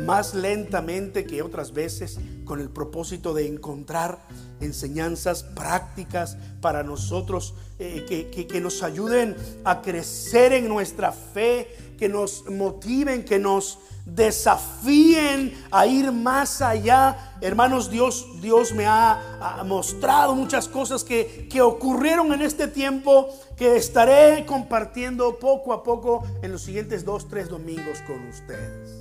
más 0.04 0.34
lentamente 0.34 1.26
que 1.26 1.42
otras 1.42 1.72
veces 1.72 2.18
con 2.44 2.60
el 2.60 2.70
propósito 2.70 3.34
de 3.34 3.46
encontrar 3.46 4.18
enseñanzas 4.60 5.44
prácticas 5.44 6.36
para 6.60 6.82
nosotros 6.82 7.54
eh, 7.78 8.04
que, 8.08 8.48
que 8.48 8.60
nos 8.60 8.82
ayuden 8.82 9.36
a 9.62 9.80
crecer 9.80 10.52
en 10.54 10.68
nuestra 10.68 11.12
fe, 11.12 11.68
que 11.98 12.08
nos 12.08 12.48
motiven, 12.48 13.24
que 13.24 13.38
nos 13.38 13.78
desafíen 14.06 15.52
a 15.70 15.86
ir 15.86 16.10
más 16.12 16.62
allá. 16.62 17.34
Hermanos, 17.40 17.90
Dios, 17.90 18.26
Dios 18.40 18.72
me 18.72 18.86
ha, 18.86 19.62
mostrado 19.66 20.34
muchas 20.34 20.68
cosas 20.68 21.04
que, 21.04 21.48
que 21.50 21.60
ocurrieron 21.60 22.32
en 22.32 22.42
este 22.42 22.68
tiempo 22.68 23.28
que 23.56 23.76
estaré 23.76 24.46
compartiendo 24.46 25.38
poco 25.38 25.72
a 25.72 25.82
poco 25.82 26.24
en 26.42 26.52
los 26.52 26.62
siguientes 26.62 27.04
dos, 27.04 27.28
tres 27.28 27.48
domingos 27.48 28.00
con 28.06 28.26
ustedes. 28.28 28.96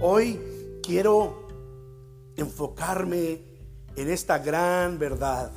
Hoy 0.00 0.40
quiero 0.82 1.46
enfocarme 2.36 3.42
en 3.96 4.10
esta 4.10 4.38
gran 4.38 4.98
verdad. 4.98 5.50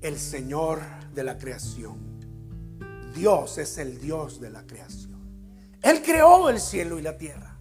El 0.00 0.18
Señor 0.18 0.80
de 1.14 1.24
la 1.24 1.38
creación. 1.38 2.12
Dios 3.14 3.58
es 3.58 3.78
el 3.78 4.00
Dios 4.00 4.40
de 4.40 4.50
la 4.50 4.66
creación. 4.66 5.01
Él 5.82 6.02
creó 6.02 6.48
el 6.48 6.60
cielo 6.60 6.98
y 6.98 7.02
la 7.02 7.18
tierra. 7.18 7.56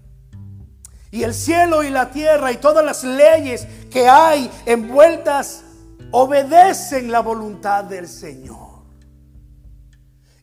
Y 1.09 1.23
el 1.23 1.33
cielo 1.33 1.83
y 1.83 1.89
la 1.89 2.11
tierra 2.11 2.51
y 2.51 2.57
todas 2.57 2.85
las 2.85 3.03
leyes 3.03 3.67
que 3.89 4.07
hay 4.07 4.49
envueltas 4.65 5.63
obedecen 6.11 7.11
la 7.11 7.19
voluntad 7.19 7.83
del 7.83 8.07
Señor. 8.07 8.71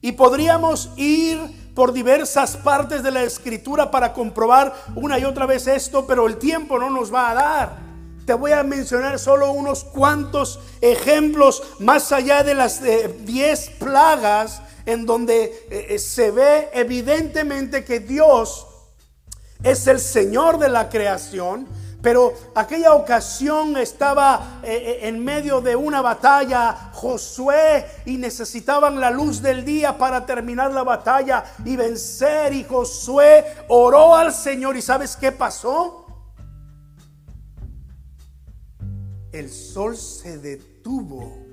Y 0.01 0.13
podríamos 0.13 0.91
ir 0.97 1.73
por 1.75 1.93
diversas 1.93 2.57
partes 2.57 3.03
de 3.03 3.11
la 3.11 3.23
escritura 3.23 3.91
para 3.91 4.13
comprobar 4.13 4.75
una 4.95 5.19
y 5.19 5.25
otra 5.25 5.47
vez 5.47 5.67
esto, 5.67 6.07
pero 6.07 6.27
el 6.27 6.37
tiempo 6.37 6.79
no 6.79 6.91
nos 6.91 7.13
va 7.13 7.31
a 7.31 7.35
dar. 7.35 7.89
Te 8.27 8.35
voy 8.35 8.53
a 8.53 8.63
mencionar 8.63 9.19
solo 9.19 9.53
unos 9.53 9.85
cuantos 9.85 10.61
ejemplos 10.83 11.63
más 11.79 12.13
allá 12.13 12.43
de 12.43 12.55
las 12.55 12.83
10 12.83 13.71
plagas 13.79 14.61
en 14.89 15.05
donde 15.05 15.45
eh, 15.45 15.87
eh, 15.91 15.99
se 15.99 16.31
ve 16.31 16.71
evidentemente 16.73 17.85
que 17.85 18.01
Dios 18.01 18.67
es 19.63 19.87
el 19.87 20.01
Señor 20.01 20.59
de 20.59 20.71
la 20.71 20.89
creación, 20.89 21.69
pero 22.01 22.33
aquella 22.55 22.95
ocasión 22.95 23.77
estaba 23.77 24.61
eh, 24.63 25.01
en 25.03 25.23
medio 25.23 25.61
de 25.61 25.77
una 25.77 26.01
batalla 26.01 26.91
Josué 26.95 27.85
y 28.07 28.17
necesitaban 28.17 28.99
la 28.99 29.11
luz 29.11 29.43
del 29.43 29.63
día 29.63 29.99
para 29.99 30.25
terminar 30.25 30.73
la 30.73 30.85
batalla 30.85 31.45
y 31.67 31.77
vencer. 31.77 32.55
Y 32.55 32.65
Josué 32.65 33.45
oró 33.69 34.17
al 34.17 34.33
Señor 34.33 34.75
y 34.75 34.81
¿sabes 34.81 35.17
qué 35.17 35.33
pasó? 35.33 36.07
El 39.33 39.51
sol 39.51 39.99
se 39.99 40.39
detuvo 40.39 41.48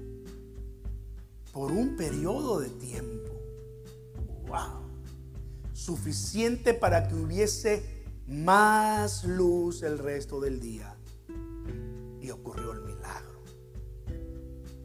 por 1.55 1.71
un 1.71 1.95
periodo 1.95 2.59
de 2.59 2.69
tiempo. 2.69 3.31
Wow. 4.45 4.83
Suficiente 5.71 6.73
para 6.73 7.07
que 7.07 7.15
hubiese 7.15 8.03
más 8.27 9.23
luz 9.23 9.81
el 9.81 9.97
resto 9.97 10.41
del 10.41 10.59
día. 10.59 10.97
Y 12.19 12.29
ocurrió 12.29 12.73
el 12.73 12.81
milagro. 12.81 13.41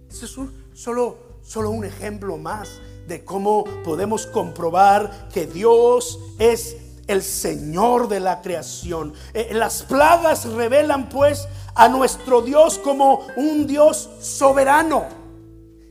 Eso 0.09 0.27
es 0.27 0.81
solo, 0.81 1.19
solo 1.43 1.71
un 1.71 1.85
ejemplo 1.85 2.39
más 2.39 2.81
de 3.09 3.25
cómo 3.25 3.65
podemos 3.83 4.27
comprobar 4.27 5.29
que 5.35 5.49
Dios 5.49 6.21
es 6.39 6.77
el 7.09 7.25
Señor 7.25 8.07
de 8.07 8.21
la 8.21 8.43
creación. 8.43 9.13
Eh, 9.35 9.49
las 9.55 9.83
plagas 9.83 10.45
revelan 10.45 11.09
pues 11.09 11.49
a 11.75 11.89
nuestro 11.89 12.43
Dios 12.43 12.79
como 12.79 13.27
un 13.37 13.67
Dios 13.67 14.09
soberano. 14.21 15.20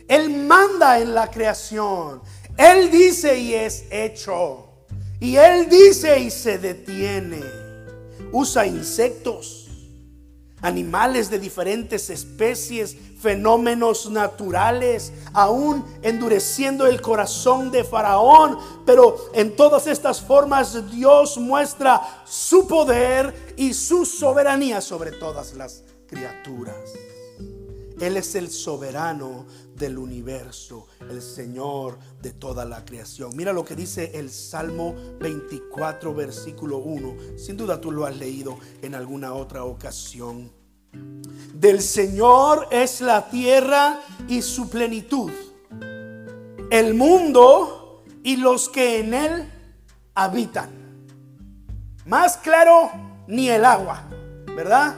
Él 0.09 0.31
manda 0.31 0.99
en 0.99 1.13
la 1.13 1.29
creación. 1.29 2.21
Él 2.57 2.89
dice 2.89 3.39
y 3.39 3.53
es 3.53 3.85
hecho. 3.91 4.65
Y 5.19 5.35
Él 5.35 5.69
dice 5.69 6.19
y 6.19 6.31
se 6.31 6.57
detiene. 6.57 7.43
Usa 8.31 8.65
insectos, 8.65 9.69
animales 10.61 11.29
de 11.29 11.37
diferentes 11.37 12.09
especies, 12.09 12.97
fenómenos 13.21 14.09
naturales, 14.09 15.13
aún 15.31 15.85
endureciendo 16.01 16.87
el 16.87 17.01
corazón 17.01 17.69
de 17.69 17.83
Faraón. 17.83 18.57
Pero 18.87 19.15
en 19.33 19.55
todas 19.55 19.85
estas 19.85 20.21
formas 20.21 20.89
Dios 20.89 21.37
muestra 21.37 22.23
su 22.25 22.67
poder 22.67 23.53
y 23.57 23.75
su 23.75 24.07
soberanía 24.07 24.81
sobre 24.81 25.11
todas 25.11 25.53
las 25.53 25.83
criaturas. 26.07 26.75
Él 27.99 28.15
es 28.15 28.35
el 28.35 28.49
soberano 28.49 29.45
del 29.79 29.97
universo, 29.97 30.87
el 31.09 31.21
Señor 31.21 31.97
de 32.21 32.33
toda 32.33 32.65
la 32.65 32.85
creación. 32.85 33.35
Mira 33.35 33.53
lo 33.53 33.63
que 33.65 33.75
dice 33.75 34.11
el 34.13 34.29
Salmo 34.29 34.93
24, 35.19 36.13
versículo 36.13 36.77
1. 36.77 37.37
Sin 37.37 37.57
duda 37.57 37.81
tú 37.81 37.91
lo 37.91 38.05
has 38.05 38.15
leído 38.15 38.59
en 38.81 38.93
alguna 38.93 39.33
otra 39.33 39.63
ocasión. 39.63 40.51
Del 41.53 41.81
Señor 41.81 42.67
es 42.71 43.01
la 43.01 43.29
tierra 43.29 44.01
y 44.27 44.41
su 44.41 44.69
plenitud, 44.69 45.31
el 46.69 46.93
mundo 46.93 48.03
y 48.23 48.35
los 48.35 48.69
que 48.69 48.99
en 48.99 49.13
él 49.13 49.51
habitan. 50.13 50.69
Más 52.05 52.37
claro, 52.37 52.91
ni 53.27 53.49
el 53.49 53.63
agua, 53.63 54.03
¿verdad? 54.55 54.95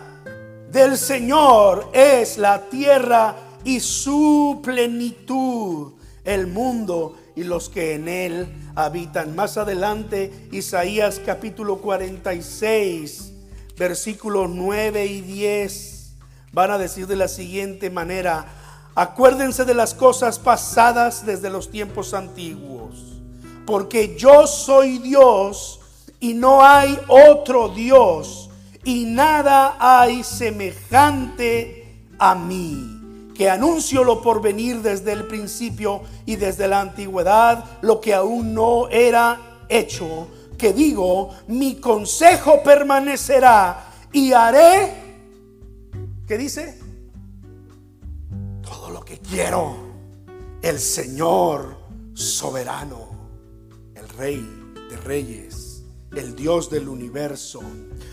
Del 0.71 0.97
Señor 0.97 1.89
es 1.93 2.37
la 2.37 2.69
tierra 2.69 3.35
y 3.63 3.79
su 3.79 4.59
plenitud, 4.63 5.93
el 6.23 6.47
mundo 6.47 7.15
y 7.35 7.43
los 7.43 7.69
que 7.69 7.95
en 7.95 8.07
él 8.07 8.47
habitan. 8.75 9.35
Más 9.35 9.57
adelante, 9.57 10.49
Isaías 10.51 11.21
capítulo 11.25 11.77
46, 11.77 13.33
versículos 13.77 14.49
9 14.49 15.05
y 15.05 15.21
10, 15.21 16.13
van 16.51 16.71
a 16.71 16.77
decir 16.77 17.07
de 17.07 17.15
la 17.15 17.27
siguiente 17.27 17.89
manera, 17.89 18.45
acuérdense 18.95 19.65
de 19.65 19.73
las 19.73 19.93
cosas 19.93 20.39
pasadas 20.39 21.25
desde 21.25 21.49
los 21.49 21.71
tiempos 21.71 22.13
antiguos, 22.13 23.21
porque 23.65 24.15
yo 24.17 24.47
soy 24.47 24.97
Dios 24.99 25.79
y 26.19 26.33
no 26.33 26.63
hay 26.63 26.99
otro 27.07 27.69
Dios, 27.69 28.49
y 28.83 29.05
nada 29.05 29.77
hay 29.79 30.23
semejante 30.23 32.05
a 32.17 32.35
mí 32.35 33.00
que 33.41 33.49
anuncio 33.49 34.03
lo 34.03 34.21
por 34.21 34.39
venir 34.39 34.83
desde 34.83 35.13
el 35.13 35.25
principio 35.25 36.03
y 36.27 36.35
desde 36.35 36.67
la 36.67 36.79
antigüedad, 36.79 37.79
lo 37.81 37.99
que 37.99 38.13
aún 38.13 38.53
no 38.53 38.87
era 38.89 39.63
hecho, 39.67 40.27
que 40.59 40.73
digo, 40.73 41.31
mi 41.47 41.77
consejo 41.77 42.61
permanecerá 42.61 43.93
y 44.13 44.31
haré, 44.31 44.93
¿qué 46.27 46.37
dice? 46.37 46.77
Todo 48.61 48.91
lo 48.91 49.03
que 49.03 49.17
quiero, 49.17 49.75
el 50.61 50.77
Señor 50.77 51.77
soberano, 52.13 53.07
el 53.95 54.07
Rey 54.09 54.75
de 54.87 54.97
Reyes, 54.97 55.83
el 56.15 56.35
Dios 56.35 56.69
del 56.69 56.87
universo. 56.87 57.59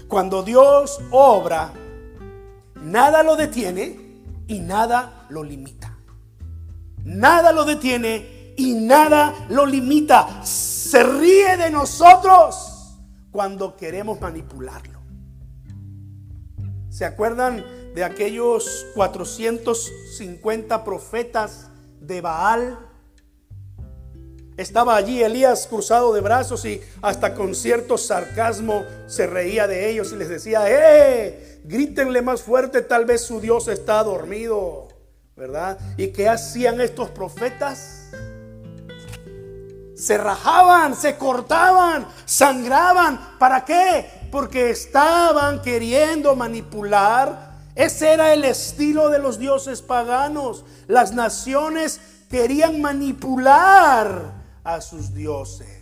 Cuando 0.08 0.42
Dios 0.42 0.98
obra, 1.10 1.74
nada 2.76 3.22
lo 3.22 3.36
detiene 3.36 4.07
y 4.48 4.58
nada 4.60 5.26
lo 5.28 5.44
limita. 5.44 5.96
Nada 7.04 7.52
lo 7.52 7.64
detiene 7.64 8.54
y 8.56 8.74
nada 8.74 9.46
lo 9.50 9.64
limita. 9.64 10.44
Se 10.44 11.02
ríe 11.04 11.56
de 11.56 11.70
nosotros 11.70 12.96
cuando 13.30 13.76
queremos 13.76 14.20
manipularlo. 14.20 14.98
¿Se 16.90 17.04
acuerdan 17.04 17.64
de 17.94 18.02
aquellos 18.02 18.86
450 18.94 20.84
profetas 20.84 21.70
de 22.00 22.20
Baal? 22.20 22.78
Estaba 24.56 24.96
allí 24.96 25.22
Elías 25.22 25.68
cruzado 25.68 26.12
de 26.12 26.20
brazos 26.20 26.64
y 26.64 26.80
hasta 27.00 27.34
con 27.34 27.54
cierto 27.54 27.96
sarcasmo 27.96 28.84
se 29.06 29.28
reía 29.28 29.68
de 29.68 29.88
ellos 29.88 30.12
y 30.12 30.16
les 30.16 30.28
decía, 30.28 30.64
¡eh! 30.66 31.57
Grítenle 31.68 32.22
más 32.22 32.40
fuerte, 32.40 32.80
tal 32.80 33.04
vez 33.04 33.26
su 33.26 33.42
Dios 33.42 33.68
está 33.68 34.02
dormido, 34.02 34.88
¿verdad? 35.36 35.78
¿Y 35.98 36.08
qué 36.08 36.26
hacían 36.26 36.80
estos 36.80 37.10
profetas? 37.10 38.08
Se 39.94 40.16
rajaban, 40.16 40.96
se 40.96 41.18
cortaban, 41.18 42.08
sangraban. 42.24 43.36
¿Para 43.38 43.66
qué? 43.66 44.28
Porque 44.32 44.70
estaban 44.70 45.60
queriendo 45.60 46.34
manipular. 46.34 47.58
Ese 47.74 48.14
era 48.14 48.32
el 48.32 48.46
estilo 48.46 49.10
de 49.10 49.18
los 49.18 49.38
dioses 49.38 49.82
paganos. 49.82 50.64
Las 50.86 51.12
naciones 51.12 52.00
querían 52.30 52.80
manipular 52.80 54.32
a 54.64 54.80
sus 54.80 55.12
dioses. 55.12 55.77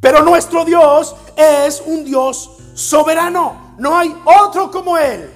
Pero 0.00 0.22
nuestro 0.22 0.64
Dios 0.64 1.14
es 1.36 1.82
un 1.84 2.04
Dios 2.04 2.58
soberano. 2.74 3.74
No 3.78 3.96
hay 3.96 4.14
otro 4.24 4.70
como 4.70 4.96
Él. 4.96 5.30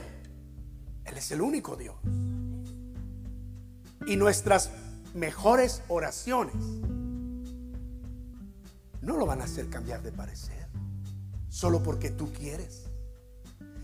Él 1.04 1.16
es 1.16 1.30
el 1.30 1.42
único 1.42 1.76
Dios. 1.76 1.96
Y 4.06 4.16
nuestras 4.16 4.70
mejores 5.14 5.82
oraciones 5.88 6.54
no 9.00 9.16
lo 9.16 9.26
van 9.26 9.42
a 9.42 9.44
hacer 9.44 9.68
cambiar 9.68 10.02
de 10.02 10.12
parecer. 10.12 10.66
Solo 11.48 11.82
porque 11.82 12.10
tú 12.10 12.32
quieres. 12.32 12.84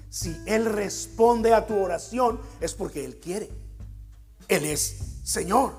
Si 0.08 0.34
Él 0.46 0.64
responde 0.64 1.54
a 1.54 1.66
tu 1.66 1.76
oración 1.78 2.40
es 2.60 2.74
porque 2.74 3.04
Él 3.04 3.20
quiere. 3.20 3.50
Él 4.48 4.64
es 4.64 5.20
Señor. 5.24 5.74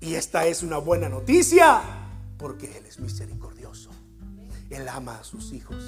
Y 0.00 0.14
esta 0.14 0.46
es 0.46 0.62
una 0.62 0.78
buena 0.78 1.08
noticia 1.08 1.82
porque 2.38 2.78
Él 2.78 2.86
es 2.86 2.98
misericordioso. 2.98 3.59
Él 4.70 4.88
ama 4.88 5.18
a 5.18 5.24
sus 5.24 5.52
hijos. 5.52 5.82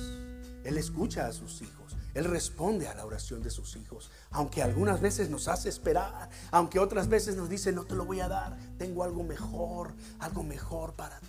Él 0.65 0.77
escucha 0.77 1.27
a 1.27 1.33
sus 1.33 1.63
hijos. 1.63 1.97
Él 2.15 2.25
responde 2.25 2.89
a 2.89 2.95
la 2.95 3.07
oración 3.07 3.43
de 3.43 3.51
sus 3.51 3.77
hijos. 3.77 4.11
Aunque 4.31 4.63
algunas 4.63 5.01
veces 5.01 5.31
nos 5.31 5.49
hace 5.49 5.69
esperar. 5.69 6.29
Aunque 6.51 6.79
otras 6.79 7.09
veces 7.09 7.37
nos 7.37 7.49
dice, 7.49 7.73
no 7.73 7.85
te 7.85 7.95
lo 7.95 8.05
voy 8.05 8.21
a 8.21 8.29
dar. 8.29 8.59
Tengo 8.79 9.03
algo 9.05 9.23
mejor. 9.23 9.95
Algo 10.19 10.43
mejor 10.43 10.95
para 10.95 11.19
ti. 11.21 11.27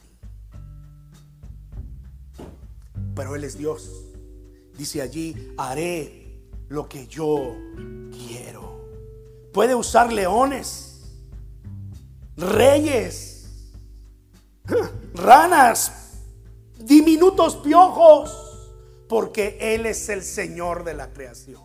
Pero 3.15 3.35
Él 3.35 3.43
es 3.43 3.57
Dios. 3.57 3.89
Dice 4.77 5.01
allí, 5.01 5.53
haré 5.57 6.23
lo 6.69 6.89
que 6.89 7.07
yo 7.07 7.55
quiero. 8.11 8.73
puede 9.53 9.75
usar 9.75 10.11
leones, 10.11 11.01
reyes, 12.35 13.71
ranas, 15.13 16.02
diminutos 16.85 17.57
piojos, 17.57 18.71
porque 19.07 19.57
Él 19.59 19.85
es 19.85 20.09
el 20.09 20.23
Señor 20.23 20.83
de 20.83 20.93
la 20.93 21.11
creación. 21.11 21.61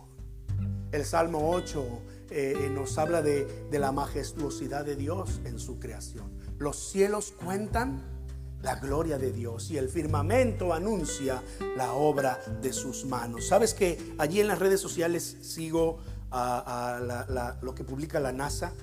El 0.91 1.05
Salmo 1.05 1.51
8 1.51 1.85
eh, 2.31 2.53
eh, 2.57 2.69
nos 2.69 2.97
habla 2.97 3.21
de, 3.21 3.45
de 3.69 3.79
la 3.79 3.91
majestuosidad 3.91 4.85
de 4.85 4.95
Dios 4.95 5.41
en 5.45 5.59
su 5.59 5.79
creación. 5.79 6.31
Los 6.57 6.77
cielos 6.89 7.33
cuentan 7.43 8.19
la 8.61 8.75
gloria 8.75 9.17
de 9.17 9.31
Dios 9.31 9.71
y 9.71 9.77
el 9.77 9.89
firmamento 9.89 10.73
anuncia 10.73 11.41
la 11.77 11.93
obra 11.93 12.39
de 12.61 12.73
sus 12.73 13.05
manos. 13.05 13.47
Sabes 13.47 13.73
que 13.73 14.13
allí 14.17 14.41
en 14.41 14.47
las 14.47 14.59
redes 14.59 14.81
sociales 14.81 15.37
sigo 15.41 15.99
a, 16.31 17.57
lo 17.61 17.73
que 17.73 17.83
publica 17.83 18.19
la 18.19 18.31
NASA, 18.31 18.73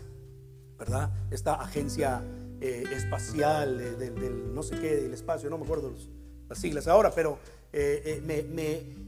¿verdad? 0.78 1.10
Esta 1.30 1.54
agencia 1.54 2.22
eh, 2.60 2.84
espacial 2.92 3.98
del, 3.98 4.54
no 4.54 4.62
sé 4.62 4.78
qué, 4.78 4.96
del 4.96 5.14
espacio, 5.14 5.50
no 5.50 5.58
me 5.58 5.64
acuerdo 5.64 5.92
las 6.48 6.58
siglas 6.58 6.86
ahora, 6.86 7.12
pero 7.14 7.38
eh, 7.72 8.02
eh, 8.04 8.22
me, 8.24 8.42
me 8.42 9.06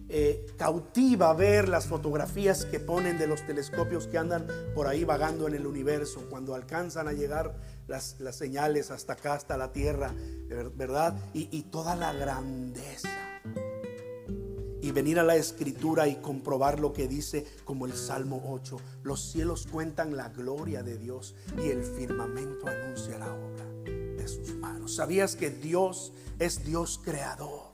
cautiva 0.57 1.33
ver 1.35 1.68
las 1.68 1.87
fotografías 1.87 2.64
que 2.64 2.81
ponen 2.81 3.18
de 3.18 3.27
los 3.27 3.46
telescopios 3.46 4.07
que 4.07 4.16
andan 4.16 4.46
por 4.74 4.87
ahí 4.87 5.05
vagando 5.05 5.46
en 5.46 5.55
el 5.55 5.66
universo, 5.66 6.27
cuando 6.31 6.55
alcanzan 6.55 7.09
a 7.09 7.12
llegar 7.12 7.55
las, 7.87 8.16
señales 8.31 8.90
hasta 8.90 9.12
acá, 9.14 9.35
hasta 9.35 9.57
la 9.59 9.70
tierra, 9.72 10.14
¿verdad? 10.74 11.14
y 11.35 11.62
toda 11.64 11.94
la 11.94 12.12
grandeza 12.14 13.11
y 14.81 14.92
venir 14.92 15.18
a 15.18 15.22
la 15.22 15.37
escritura 15.37 16.09
y 16.09 16.16
comprobar 16.16 16.81
lo 16.81 16.92
que 16.92 17.09
dice 17.09 17.46
como 17.64 17.87
el 17.87 17.92
Salmo 17.92 18.42
8. 18.48 18.79
Los 19.03 19.20
cielos 19.20 19.66
cuentan 19.70 20.16
la 20.16 20.31
gloria 20.31 20.83
de 20.83 20.96
Dios 20.96 21.35
y 21.59 21.68
el 21.68 21.83
firmamento 21.83 22.66
anuncia 22.66 23.18
la 23.18 23.33
obra 23.35 23.67
sus 24.28 24.54
manos. 24.56 24.94
¿Sabías 24.94 25.36
que 25.36 25.50
Dios 25.50 26.12
es 26.38 26.64
Dios 26.64 27.00
creador? 27.04 27.68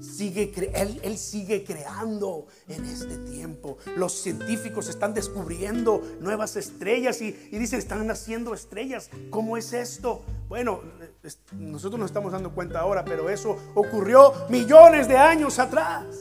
Sigue 0.00 0.52
él, 0.74 1.00
él, 1.02 1.18
sigue 1.18 1.64
creando 1.64 2.46
en 2.68 2.84
este 2.84 3.16
tiempo. 3.18 3.78
Los 3.96 4.12
científicos 4.12 4.88
están 4.88 5.14
descubriendo 5.14 6.02
nuevas 6.20 6.56
estrellas 6.56 7.20
y, 7.22 7.28
y 7.50 7.58
dicen, 7.58 7.78
están 7.78 8.06
naciendo 8.06 8.54
estrellas. 8.54 9.10
¿Cómo 9.30 9.56
es 9.56 9.72
esto? 9.72 10.22
Bueno, 10.48 10.82
nosotros 11.52 11.98
nos 11.98 12.10
estamos 12.10 12.32
dando 12.32 12.54
cuenta 12.54 12.80
ahora, 12.80 13.04
pero 13.04 13.28
eso 13.28 13.56
ocurrió 13.74 14.32
millones 14.48 15.08
de 15.08 15.16
años 15.16 15.58
atrás. 15.58 16.06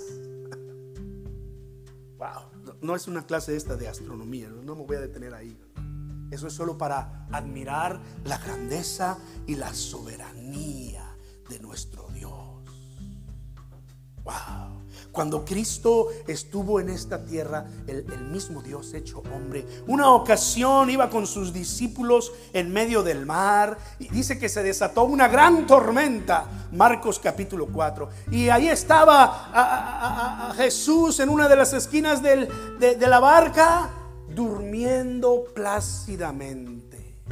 Wow, 2.17 2.73
no 2.81 2.95
es 2.95 3.07
una 3.07 3.27
clase 3.27 3.55
esta 3.55 3.75
de 3.75 3.87
astronomía, 3.87 4.49
no 4.49 4.75
me 4.75 4.83
voy 4.83 4.95
a 4.95 5.01
detener 5.01 5.35
ahí. 5.35 5.55
Eso 6.31 6.47
es 6.47 6.53
solo 6.53 6.77
para 6.77 7.25
admirar 7.31 7.99
la 8.25 8.37
grandeza 8.37 9.17
y 9.45 9.55
la 9.55 9.73
soberanía 9.73 11.03
de 11.49 11.59
nuestro 11.59 12.07
Dios. 12.13 12.31
Wow. 14.23 14.77
Cuando 15.17 15.43
Cristo 15.43 16.09
estuvo 16.27 16.79
en 16.79 16.89
esta 16.89 17.25
tierra, 17.25 17.65
el, 17.87 18.05
mismo 18.29 18.61
Dios 18.61 18.93
hecho 18.93 19.23
hombre, 19.33 19.65
una 19.87 20.11
ocasión 20.11 20.91
iba 20.91 21.09
con 21.09 21.25
sus 21.25 21.51
discípulos 21.51 22.31
en 22.53 22.71
medio 22.71 23.01
del 23.01 23.25
mar 23.25 23.79
y 23.97 24.09
dice 24.09 24.37
que 24.37 24.47
se 24.47 24.61
desató 24.61 25.05
una 25.05 25.27
gran 25.27 25.65
tormenta, 25.65 26.67
Marcos 26.71 27.17
capítulo 27.17 27.65
4. 27.65 28.09
Y 28.29 28.49
ahí 28.49 28.67
estaba 28.67 30.53
Jesús 30.55 31.19
en 31.19 31.29
una 31.29 31.47
de 31.47 31.55
las 31.55 31.73
esquinas 31.73 32.21
de 32.21 33.07
la 33.07 33.19
barca, 33.19 33.89
durmiendo 34.37 35.45
plácidamente, 35.55 37.23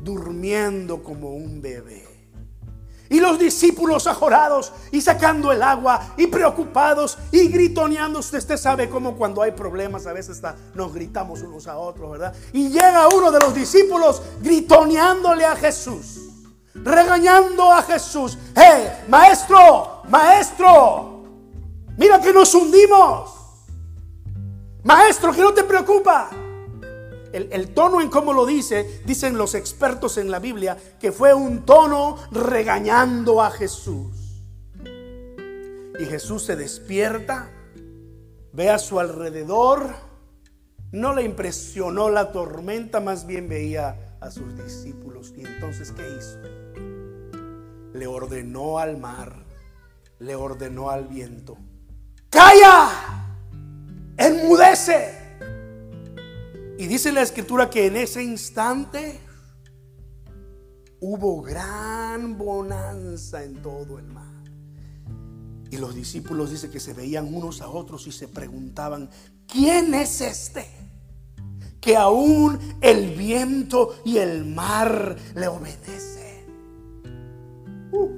durmiendo 0.00 1.02
como 1.02 1.34
un 1.34 1.60
bebé. 1.60 2.08
Y 3.10 3.20
los 3.20 3.38
discípulos 3.38 4.06
ajorados 4.06 4.72
y 4.90 5.02
sacando 5.02 5.52
el 5.52 5.62
agua 5.62 6.14
y 6.16 6.26
preocupados 6.26 7.18
y 7.30 7.48
gritoneando. 7.48 8.20
Usted, 8.20 8.56
sabe 8.56 8.88
cómo 8.88 9.14
cuando 9.14 9.42
hay 9.42 9.52
problemas 9.52 10.06
a 10.06 10.14
veces 10.14 10.40
nos 10.74 10.94
gritamos 10.94 11.42
unos 11.42 11.66
a 11.66 11.76
otros, 11.76 12.10
¿verdad? 12.12 12.34
Y 12.54 12.70
llega 12.70 13.08
uno 13.14 13.30
de 13.30 13.38
los 13.38 13.54
discípulos 13.54 14.22
gritoneándole 14.40 15.44
a 15.44 15.54
Jesús, 15.54 16.30
regañando 16.74 17.70
a 17.70 17.82
Jesús. 17.82 18.38
¡Hey, 18.54 19.04
maestro, 19.06 20.00
maestro! 20.08 21.24
Mira 21.98 22.18
que 22.22 22.32
nos 22.32 22.54
hundimos. 22.54 23.35
Maestro, 24.86 25.32
que 25.32 25.40
no 25.40 25.52
te 25.52 25.64
preocupa 25.64 26.30
el, 27.32 27.74
tono 27.74 28.00
en 28.00 28.08
cómo 28.08 28.32
lo 28.32 28.46
dice, 28.46 29.02
dicen 29.04 29.36
los 29.36 29.56
expertos 29.56 30.16
en 30.16 30.30
la 30.30 30.38
Biblia, 30.38 30.78
que 31.00 31.10
fue 31.10 31.34
un 31.34 31.66
tono 31.66 32.16
regañando 32.30 33.42
a 33.42 33.50
Jesús. 33.50 34.44
Y 35.98 36.04
Jesús 36.04 36.44
se 36.44 36.54
despierta, 36.54 37.50
ve 38.52 38.70
a 38.70 38.78
su 38.78 39.00
alrededor, 39.00 39.90
no 40.92 41.14
le 41.16 41.24
impresionó 41.24 42.08
la 42.08 42.30
tormenta, 42.30 43.00
más 43.00 43.26
bien 43.26 43.48
veía 43.48 44.16
a 44.20 44.30
sus 44.30 44.56
discípulos. 44.56 45.34
Y 45.36 45.44
entonces, 45.44 45.90
¿qué 45.90 46.04
hizo? 46.16 46.38
Le 47.92 48.06
ordenó 48.06 48.78
al 48.78 48.98
mar, 48.98 49.44
le 50.20 50.36
ordenó 50.36 50.90
al 50.90 51.08
viento, 51.08 51.58
calla, 52.30 53.25
enmudece. 54.16 55.14
Y 56.78 56.86
dice 56.86 57.12
la 57.12 57.22
escritura 57.22 57.70
que 57.70 57.86
en 57.86 57.96
ese 57.96 58.22
instante 58.22 59.18
hubo 61.00 61.42
gran 61.42 62.36
bonanza 62.36 63.42
en 63.42 63.62
todo 63.62 63.98
el 63.98 64.06
mar. 64.06 64.24
Y 65.70 65.78
los 65.78 65.94
discípulos 65.94 66.50
dice 66.50 66.70
que 66.70 66.80
se 66.80 66.92
veían 66.92 67.32
unos 67.34 67.60
a 67.60 67.68
otros 67.68 68.06
y 68.06 68.12
se 68.12 68.28
preguntaban, 68.28 69.10
¿quién 69.46 69.94
es 69.94 70.20
este? 70.20 70.66
Que 71.80 71.96
aún 71.96 72.58
el 72.80 73.14
viento 73.14 73.96
y 74.04 74.18
el 74.18 74.44
mar 74.44 75.16
le 75.34 75.48
obedecen. 75.48 76.26
Uh. 77.92 78.10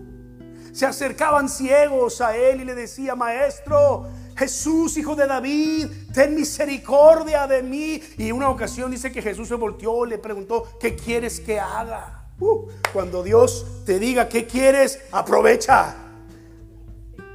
se 0.72 0.86
acercaban 0.86 1.48
ciegos 1.48 2.20
a 2.20 2.36
él 2.36 2.62
y 2.62 2.64
le 2.64 2.74
decía, 2.74 3.14
maestro, 3.14 4.08
Jesús, 4.38 4.96
hijo 4.96 5.16
de 5.16 5.26
David, 5.26 5.88
ten 6.12 6.34
misericordia 6.34 7.48
de 7.48 7.62
mí. 7.62 8.00
Y 8.16 8.30
una 8.30 8.48
ocasión 8.48 8.90
dice 8.90 9.10
que 9.10 9.20
Jesús 9.20 9.48
se 9.48 9.56
volteó 9.56 10.06
y 10.06 10.10
le 10.10 10.18
preguntó, 10.18 10.78
¿qué 10.78 10.94
quieres 10.94 11.40
que 11.40 11.58
haga? 11.58 12.30
Uh, 12.38 12.68
cuando 12.92 13.24
Dios 13.24 13.66
te 13.84 13.98
diga 13.98 14.28
qué 14.28 14.46
quieres, 14.46 15.00
aprovecha 15.10 15.96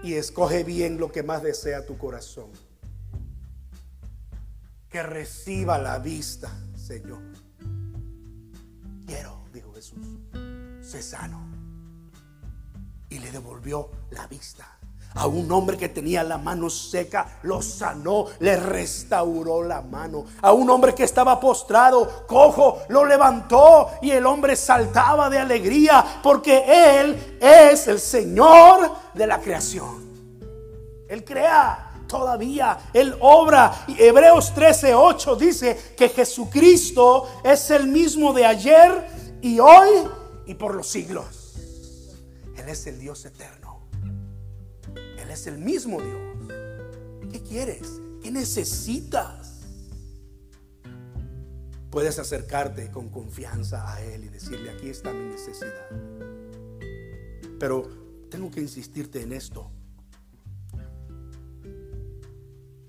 y 0.02 0.14
escoge 0.14 0.64
bien 0.64 0.98
lo 0.98 1.12
que 1.12 1.24
más 1.24 1.44
desea 1.44 1.86
tu 1.86 1.98
corazón. 1.98 2.50
Que 4.88 5.04
reciba 5.04 5.78
la 5.78 6.00
vista, 6.00 6.56
Señor. 6.78 7.22
Quiero, 9.06 9.44
dijo 9.52 9.74
Jesús, 9.74 10.20
sé 10.82 11.02
sano. 11.02 11.50
Y 13.10 13.20
le 13.20 13.30
devolvió 13.30 13.92
la 14.12 14.26
vista. 14.28 14.73
A 15.16 15.28
un 15.28 15.52
hombre 15.52 15.78
que 15.78 15.90
tenía 15.90 16.24
la 16.24 16.40
mano 16.40 16.70
seca, 16.70 17.40
lo 17.44 17.62
sanó, 17.62 18.26
le 18.40 18.56
restauró 18.58 19.64
la 19.64 19.82
mano. 19.82 20.26
A 20.42 20.52
un 20.54 20.70
hombre 20.70 20.96
que 20.96 21.04
estaba 21.04 21.40
postrado, 21.40 22.26
cojo, 22.26 22.82
lo 22.90 23.06
levantó 23.06 23.92
y 24.02 24.10
el 24.10 24.26
hombre 24.26 24.56
saltaba 24.56 25.30
de 25.30 25.38
alegría 25.38 26.04
porque 26.24 26.64
Él 27.00 27.38
es 27.40 27.88
el 27.88 28.00
Señor 28.00 28.92
de 29.14 29.28
la 29.28 29.40
creación. 29.40 30.04
Él 31.08 31.24
crea 31.24 31.92
todavía, 32.08 32.90
Él 32.92 33.16
obra. 33.20 33.86
Y 33.88 34.02
Hebreos 34.02 34.52
13:8 34.56 35.38
dice 35.38 35.94
que 35.96 36.10
Jesucristo 36.10 37.28
es 37.44 37.70
el 37.70 37.88
mismo 37.88 38.34
de 38.34 38.48
ayer 38.48 39.38
y 39.44 39.60
hoy 39.60 40.10
y 40.48 40.56
por 40.56 40.74
los 40.74 40.88
siglos. 40.88 41.54
Él 42.58 42.68
es 42.68 42.88
el 42.88 43.00
Dios 43.00 43.26
eterno 43.26 43.63
es 45.34 45.48
el 45.48 45.58
mismo 45.58 46.00
Dios. 46.02 47.32
¿Qué 47.32 47.42
quieres? 47.42 48.02
¿Qué 48.22 48.32
necesitas? 48.32 49.62
Puedes 51.90 52.18
acercarte 52.20 52.90
con 52.92 53.10
confianza 53.10 53.94
a 53.94 54.02
Él 54.02 54.24
y 54.26 54.30
decirle, 54.30 54.72
aquí 54.72 54.90
está 54.90 55.12
mi 55.12 55.26
necesidad. 55.32 55.90
Pero 57.60 57.90
tengo 58.30 58.50
que 58.50 58.62
insistirte 58.62 59.22
en 59.22 59.34
esto. 59.34 59.70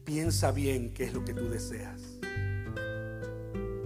Piensa 0.05 0.53
bien 0.53 0.93
qué 0.93 1.05
es 1.05 1.15
lo 1.15 1.25
que 1.25 1.35
tú 1.35 1.49
deseas. 1.49 2.01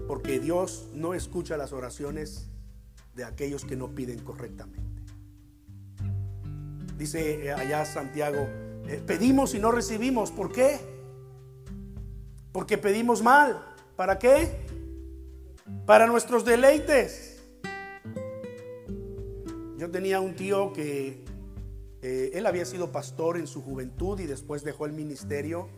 Porque 0.06 0.40
Dios 0.40 0.88
no 0.94 1.14
escucha 1.14 1.56
las 1.56 1.72
oraciones 1.72 2.48
de 3.14 3.24
aquellos 3.24 3.64
que 3.64 3.76
no 3.76 3.94
piden 3.94 4.20
correctamente. 4.20 4.87
Dice 6.98 7.46
eh, 7.46 7.52
allá 7.52 7.86
Santiago, 7.86 8.46
eh, 8.86 9.00
pedimos 9.06 9.54
y 9.54 9.58
no 9.58 9.72
recibimos. 9.72 10.30
¿Por 10.30 10.52
qué? 10.52 10.78
Porque 12.52 12.76
pedimos 12.76 13.22
mal. 13.22 13.64
¿Para 13.96 14.18
qué? 14.18 14.68
para 15.88 16.06
nuestros 16.06 16.44
deleites. 16.44 17.42
Yo 19.78 19.90
tenía 19.90 20.20
un 20.20 20.34
tío 20.34 20.72
que 20.74 21.24
eh, 22.02 22.30
él 22.34 22.46
había 22.46 22.66
sido 22.66 22.92
pastor 22.92 23.38
en 23.38 23.46
su 23.46 23.62
juventud 23.62 24.20
y 24.20 24.26
después 24.26 24.64
dejó 24.64 24.84
el 24.84 24.92
ministerio 24.92 25.68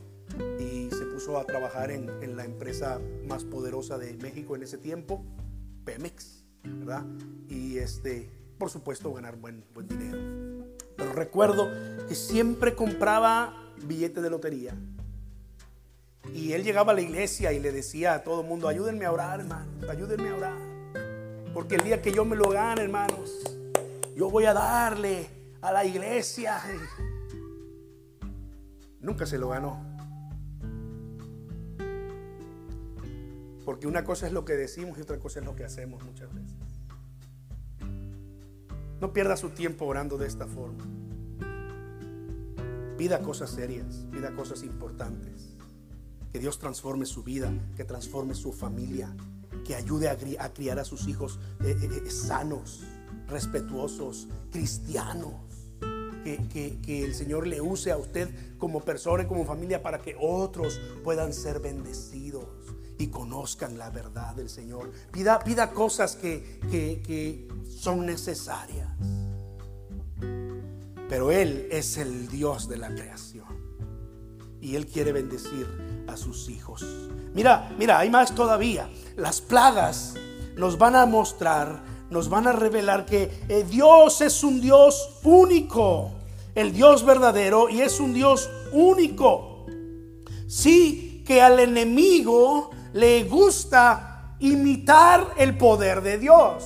y 0.58 0.88
se 0.90 1.04
puso 1.06 1.38
a 1.38 1.44
trabajar 1.44 1.92
en, 1.92 2.10
en 2.22 2.36
la 2.36 2.44
empresa 2.44 3.00
más 3.28 3.44
poderosa 3.44 3.98
de 3.98 4.14
México 4.14 4.56
en 4.56 4.64
ese 4.64 4.78
tiempo, 4.78 5.24
Pemex, 5.84 6.44
¿verdad? 6.64 7.06
Y 7.48 7.78
este, 7.78 8.28
por 8.58 8.68
supuesto, 8.68 9.12
ganar 9.12 9.36
buen, 9.36 9.64
buen 9.74 9.86
dinero. 9.86 10.49
Recuerdo 11.14 11.70
que 12.08 12.14
siempre 12.14 12.74
compraba 12.74 13.72
billete 13.82 14.20
de 14.20 14.30
lotería. 14.30 14.74
Y 16.34 16.52
él 16.52 16.62
llegaba 16.62 16.92
a 16.92 16.94
la 16.94 17.00
iglesia 17.00 17.52
y 17.52 17.60
le 17.60 17.72
decía 17.72 18.14
a 18.14 18.22
todo 18.22 18.42
el 18.42 18.46
mundo, 18.46 18.68
ayúdenme 18.68 19.04
a 19.04 19.12
orar, 19.12 19.40
hermanos, 19.40 19.88
ayúdenme 19.88 20.28
a 20.28 20.36
orar. 20.36 20.58
Porque 21.52 21.76
el 21.76 21.82
día 21.82 22.00
que 22.00 22.12
yo 22.12 22.24
me 22.24 22.36
lo 22.36 22.50
gane, 22.50 22.82
hermanos, 22.82 23.42
yo 24.14 24.30
voy 24.30 24.44
a 24.44 24.54
darle 24.54 25.26
a 25.60 25.72
la 25.72 25.84
iglesia. 25.84 26.62
Nunca 29.00 29.26
se 29.26 29.38
lo 29.38 29.48
ganó. 29.48 29.84
Porque 33.64 33.86
una 33.86 34.04
cosa 34.04 34.26
es 34.26 34.32
lo 34.32 34.44
que 34.44 34.54
decimos 34.54 34.98
y 34.98 35.02
otra 35.02 35.18
cosa 35.18 35.40
es 35.40 35.46
lo 35.46 35.56
que 35.56 35.64
hacemos 35.64 36.02
muchas 36.04 36.32
veces. 36.34 36.56
No 39.00 39.12
pierda 39.12 39.36
su 39.36 39.50
tiempo 39.50 39.86
orando 39.86 40.18
de 40.18 40.26
esta 40.26 40.46
forma. 40.46 40.84
Pida 43.00 43.22
cosas 43.22 43.48
serias, 43.48 44.04
pida 44.12 44.30
cosas 44.34 44.62
importantes. 44.62 45.56
Que 46.34 46.38
Dios 46.38 46.58
transforme 46.58 47.06
su 47.06 47.22
vida, 47.22 47.50
que 47.74 47.86
transforme 47.86 48.34
su 48.34 48.52
familia, 48.52 49.16
que 49.64 49.74
ayude 49.74 50.10
a, 50.10 50.52
criar 50.52 50.78
a 50.78 50.84
sus 50.84 51.08
hijos 51.08 51.38
eh, 51.64 51.74
eh, 51.80 52.02
eh, 52.04 52.10
sanos, 52.10 52.82
respetuosos, 53.26 54.28
cristianos. 54.52 55.32
Que, 56.24 56.78
que, 56.82 57.02
el 57.02 57.14
Señor 57.14 57.46
le 57.46 57.62
use 57.62 57.90
a 57.90 57.96
usted 57.96 58.28
como 58.58 58.84
persona 58.84 59.22
y 59.22 59.26
como 59.26 59.46
familia 59.46 59.82
para 59.82 60.02
que 60.02 60.14
otros 60.20 60.78
puedan 61.02 61.32
ser 61.32 61.60
bendecidos 61.60 62.44
y 62.98 63.06
conozcan 63.06 63.78
la 63.78 63.88
verdad 63.88 64.34
del 64.34 64.50
Señor. 64.50 64.92
Pida, 65.10 65.38
pida 65.38 65.70
cosas 65.70 66.16
que, 66.16 66.60
que 66.70 67.48
son 67.66 68.04
necesarias. 68.04 68.90
Pero 71.10 71.32
Él 71.32 71.66
es 71.72 71.96
el 71.98 72.28
Dios 72.28 72.68
de 72.68 72.78
la 72.78 72.88
creación. 72.88 73.48
Y 74.60 74.76
Él 74.76 74.86
quiere 74.86 75.10
bendecir 75.10 75.66
a 76.06 76.16
sus 76.16 76.48
hijos. 76.48 76.86
Mira, 77.34 77.74
mira, 77.76 77.98
hay 77.98 78.08
más 78.08 78.32
todavía. 78.32 78.88
Las 79.16 79.40
plagas 79.40 80.14
nos 80.56 80.78
van 80.78 80.94
a 80.94 81.06
mostrar, 81.06 81.82
nos 82.10 82.28
van 82.28 82.46
a 82.46 82.52
revelar 82.52 83.06
que 83.06 83.42
eh, 83.48 83.66
Dios 83.68 84.20
es 84.20 84.44
un 84.44 84.60
Dios 84.60 85.18
único. 85.24 86.12
El 86.54 86.72
Dios 86.72 87.04
verdadero 87.04 87.68
y 87.68 87.80
es 87.80 87.98
un 87.98 88.14
Dios 88.14 88.48
único. 88.72 89.66
Sí 90.46 91.24
que 91.26 91.42
al 91.42 91.58
enemigo 91.58 92.70
le 92.92 93.24
gusta 93.24 94.36
imitar 94.38 95.34
el 95.36 95.58
poder 95.58 96.02
de 96.02 96.18
Dios. 96.18 96.64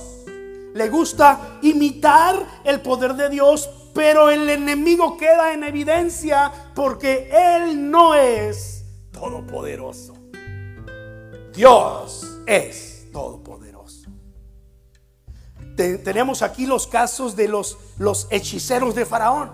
Le 0.75 0.89
gusta 0.89 1.57
imitar 1.63 2.61
el 2.63 2.81
poder 2.81 3.15
de 3.15 3.29
Dios, 3.29 3.69
pero 3.95 4.29
el 4.29 4.49
enemigo 4.49 5.15
queda 5.15 5.53
en 5.53 5.63
evidencia 5.63 6.51
porque 6.75 7.29
Él 7.31 7.89
no 7.89 8.13
es 8.13 8.83
todopoderoso. 9.11 10.13
Dios 11.53 12.41
es 12.45 13.07
todopoderoso. 13.13 14.09
tenemos 15.75 16.41
aquí 16.41 16.65
los 16.65 16.87
casos 16.87 17.37
de 17.37 17.47
los, 17.47 17.77
los 17.97 18.27
hechiceros 18.31 18.95
de 18.95 19.05
Faraón. 19.05 19.51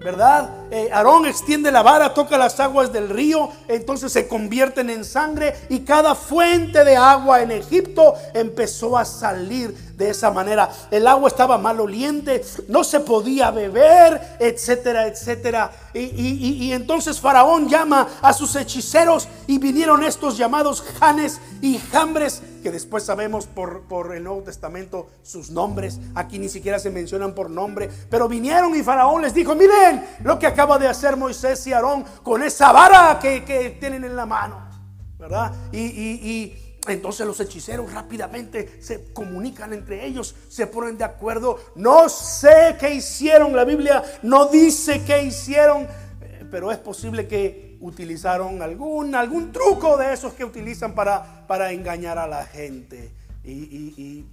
¿Verdad? 0.00 0.48
Eh, 0.70 0.88
Aarón 0.92 1.26
extiende 1.26 1.70
la 1.70 1.82
vara, 1.82 2.14
toca 2.14 2.38
las 2.38 2.58
aguas 2.58 2.90
del 2.90 3.10
río, 3.10 3.50
entonces 3.68 4.10
se 4.10 4.26
convierten 4.26 4.88
en 4.88 5.04
sangre 5.04 5.54
y 5.68 5.80
cada 5.80 6.14
fuente 6.14 6.84
de 6.84 6.96
agua 6.96 7.42
en 7.42 7.50
Egipto 7.50 8.14
empezó 8.32 8.96
a 8.96 9.04
salir 9.04 9.74
de 10.00 10.08
esa 10.08 10.30
manera. 10.30 10.70
El 10.90 11.06
agua 11.06 11.28
estaba 11.28 11.58
maloliente, 11.58 12.42
no 12.68 12.82
se 12.82 13.00
podía 13.00 13.50
beber, 13.50 14.36
etcétera, 14.38 15.06
etcétera. 15.06 15.70
Y, 15.92 16.72
entonces 16.72 17.20
Faraón 17.20 17.68
llama 17.68 18.08
a 18.22 18.32
sus 18.32 18.56
hechiceros 18.56 19.28
y 19.46 19.58
vinieron 19.58 20.02
estos 20.02 20.38
llamados 20.38 20.82
Janes 20.98 21.40
y 21.60 21.78
Jambres, 21.78 22.42
que 22.60 22.70
después 22.70 23.04
sabemos 23.04 23.46
por, 23.46 23.82
por 23.82 24.14
el 24.14 24.24
Nuevo 24.24 24.42
Testamento 24.42 25.08
sus 25.22 25.50
nombres. 25.50 25.98
Aquí 26.14 26.38
ni 26.38 26.48
siquiera 26.48 26.78
se 26.78 26.90
mencionan 26.90 27.34
por 27.34 27.50
nombre, 27.50 27.90
pero 28.08 28.28
vinieron 28.28 28.74
y 28.76 28.82
Faraón 28.82 29.22
les 29.22 29.34
dijo, 29.34 29.54
miren 29.54 30.06
lo 30.22 30.38
que 30.38 30.46
acaba 30.46 30.78
de 30.78 30.88
hacer 30.88 31.16
Moisés 31.16 31.66
y 31.66 31.72
Aarón 31.72 32.04
con 32.22 32.42
esa 32.42 32.72
vara 32.72 33.18
que, 33.20 33.76
tienen 33.80 34.04
en 34.04 34.16
la 34.16 34.26
mano, 34.26 34.68
¿verdad? 35.18 35.52
y 35.72 36.70
entonces 36.88 37.26
los 37.26 37.38
hechiceros 37.40 37.92
rápidamente 37.92 38.80
se 38.80 39.12
comunican 39.12 39.72
entre 39.72 40.06
ellos, 40.06 40.34
se 40.48 40.66
ponen 40.66 40.96
de 40.96 41.04
acuerdo. 41.04 41.58
No 41.74 42.08
sé 42.08 42.76
qué 42.78 42.94
hicieron, 42.94 43.54
la 43.54 43.64
Biblia 43.64 44.02
no 44.22 44.46
dice 44.46 45.04
qué 45.04 45.22
hicieron, 45.22 45.82
eh, 46.20 46.46
pero 46.50 46.72
es 46.72 46.78
posible 46.78 47.28
que 47.28 47.69
utilizaron 47.80 48.62
algún, 48.62 49.14
algún 49.14 49.52
truco 49.52 49.96
de 49.96 50.12
esos 50.12 50.34
que 50.34 50.44
utilizan 50.44 50.94
para, 50.94 51.46
para 51.46 51.72
engañar 51.72 52.18
a 52.18 52.26
la 52.26 52.44
gente. 52.44 53.12
Y, 53.42 54.26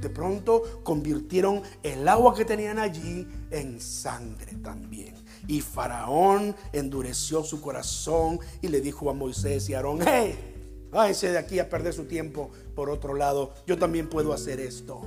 de 0.00 0.08
pronto 0.08 0.80
convirtieron 0.82 1.62
el 1.82 2.08
agua 2.08 2.34
que 2.34 2.44
tenían 2.44 2.78
allí 2.78 3.28
en 3.50 3.80
sangre 3.80 4.54
también. 4.62 5.14
Y 5.46 5.60
Faraón 5.60 6.56
endureció 6.72 7.44
su 7.44 7.60
corazón 7.60 8.40
y 8.62 8.68
le 8.68 8.80
dijo 8.80 9.10
a 9.10 9.12
Moisés 9.12 9.68
y 9.68 9.74
a 9.74 9.78
Aarón, 9.78 10.00
hey, 10.06 10.88
váyanse 10.90 11.30
de 11.32 11.38
aquí 11.38 11.58
a 11.58 11.68
perder 11.68 11.92
su 11.92 12.04
tiempo 12.04 12.50
por 12.74 12.88
otro 12.88 13.14
lado, 13.14 13.52
yo 13.66 13.76
también 13.76 14.08
puedo 14.08 14.32
hacer 14.32 14.60
esto. 14.60 15.02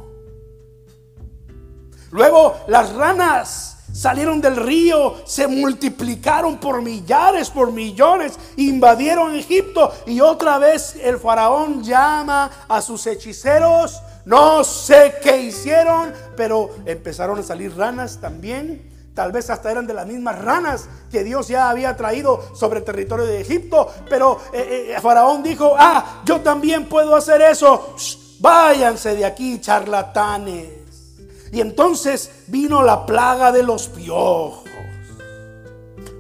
Luego 2.12 2.56
las 2.68 2.94
ranas 2.94 3.77
salieron 3.92 4.42
del 4.42 4.56
río, 4.56 5.16
se 5.26 5.48
multiplicaron 5.48 6.58
por 6.58 6.82
millares, 6.82 7.50
por 7.50 7.72
millones, 7.72 8.38
invadieron 8.58 9.36
Egipto 9.36 9.94
y 10.06 10.20
otra 10.20 10.58
vez 10.58 10.96
el 11.02 11.18
faraón 11.18 11.84
llama 11.84 12.50
a 12.68 12.82
sus 12.82 13.06
hechiceros. 13.08 14.02
No 14.26 14.64
sé 14.64 15.16
qué 15.24 15.42
hicieron, 15.42 16.14
pero 16.36 16.70
empezaron 16.86 17.40
a 17.40 17.44
salir 17.44 17.76
ranas 17.76 18.20
también. 18.20 18.98
Tal 19.18 19.32
vez 19.32 19.50
hasta 19.50 19.72
eran 19.72 19.88
de 19.88 19.96
las 19.96 20.06
mismas 20.06 20.38
ranas 20.38 20.88
que 21.10 21.24
Dios 21.24 21.48
ya 21.48 21.72
había 21.72 21.98
traído 21.98 22.54
sobre 22.54 22.80
el 22.80 22.86
territorio 22.86 23.26
de 23.26 23.42
Egipto. 23.42 23.92
Pero 24.08 24.40
eh, 24.54 24.94
eh, 24.96 25.02
Faraón 25.02 25.42
dijo, 25.42 25.74
ah, 25.76 26.22
yo 26.24 26.42
también 26.42 26.88
puedo 26.88 27.16
hacer 27.16 27.42
eso. 27.42 27.96
váyanse 28.40 29.16
de 29.16 29.26
aquí, 29.26 29.60
charlatanes. 29.60 30.77
Y 31.52 31.62
entonces 31.62 32.44
vino 32.48 32.82
la 32.84 33.06
plaga 33.06 33.52
de 33.52 33.64
los 33.64 33.88
piojos. 33.88 34.70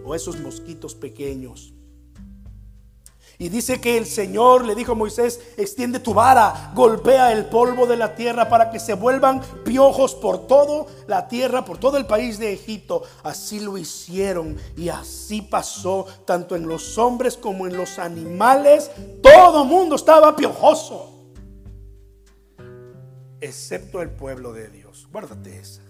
O 0.05 0.15
esos 0.15 0.39
mosquitos 0.39 0.95
pequeños 0.95 1.73
y 3.39 3.49
dice 3.49 3.79
que 3.79 3.97
el 3.97 4.07
Señor 4.07 4.65
le 4.65 4.73
dijo 4.73 4.93
a 4.93 4.95
Moisés, 4.95 5.39
extiende 5.57 5.99
tu 5.99 6.11
vara, 6.15 6.71
golpea 6.73 7.31
el 7.31 7.45
polvo 7.45 7.85
de 7.85 7.95
la 7.95 8.15
tierra 8.15 8.49
para 8.49 8.71
que 8.71 8.79
se 8.79 8.95
vuelvan 8.95 9.41
piojos 9.63 10.15
por 10.15 10.47
toda 10.47 10.85
la 11.05 11.27
tierra, 11.27 11.63
por 11.63 11.77
todo 11.77 11.97
el 11.97 12.07
país 12.07 12.39
de 12.39 12.51
Egipto. 12.51 13.03
Así 13.21 13.59
lo 13.59 13.77
hicieron 13.77 14.57
y 14.75 14.89
así 14.89 15.43
pasó 15.43 16.07
tanto 16.25 16.55
en 16.55 16.67
los 16.67 16.97
hombres 16.97 17.37
como 17.37 17.67
en 17.67 17.77
los 17.77 17.99
animales. 17.99 18.89
Todo 19.21 19.65
mundo 19.65 19.97
estaba 19.97 20.35
piojoso, 20.35 21.16
excepto 23.41 24.01
el 24.01 24.09
pueblo 24.09 24.53
de 24.53 24.69
Dios. 24.69 25.07
Guárdate 25.11 25.59
esa. 25.59 25.81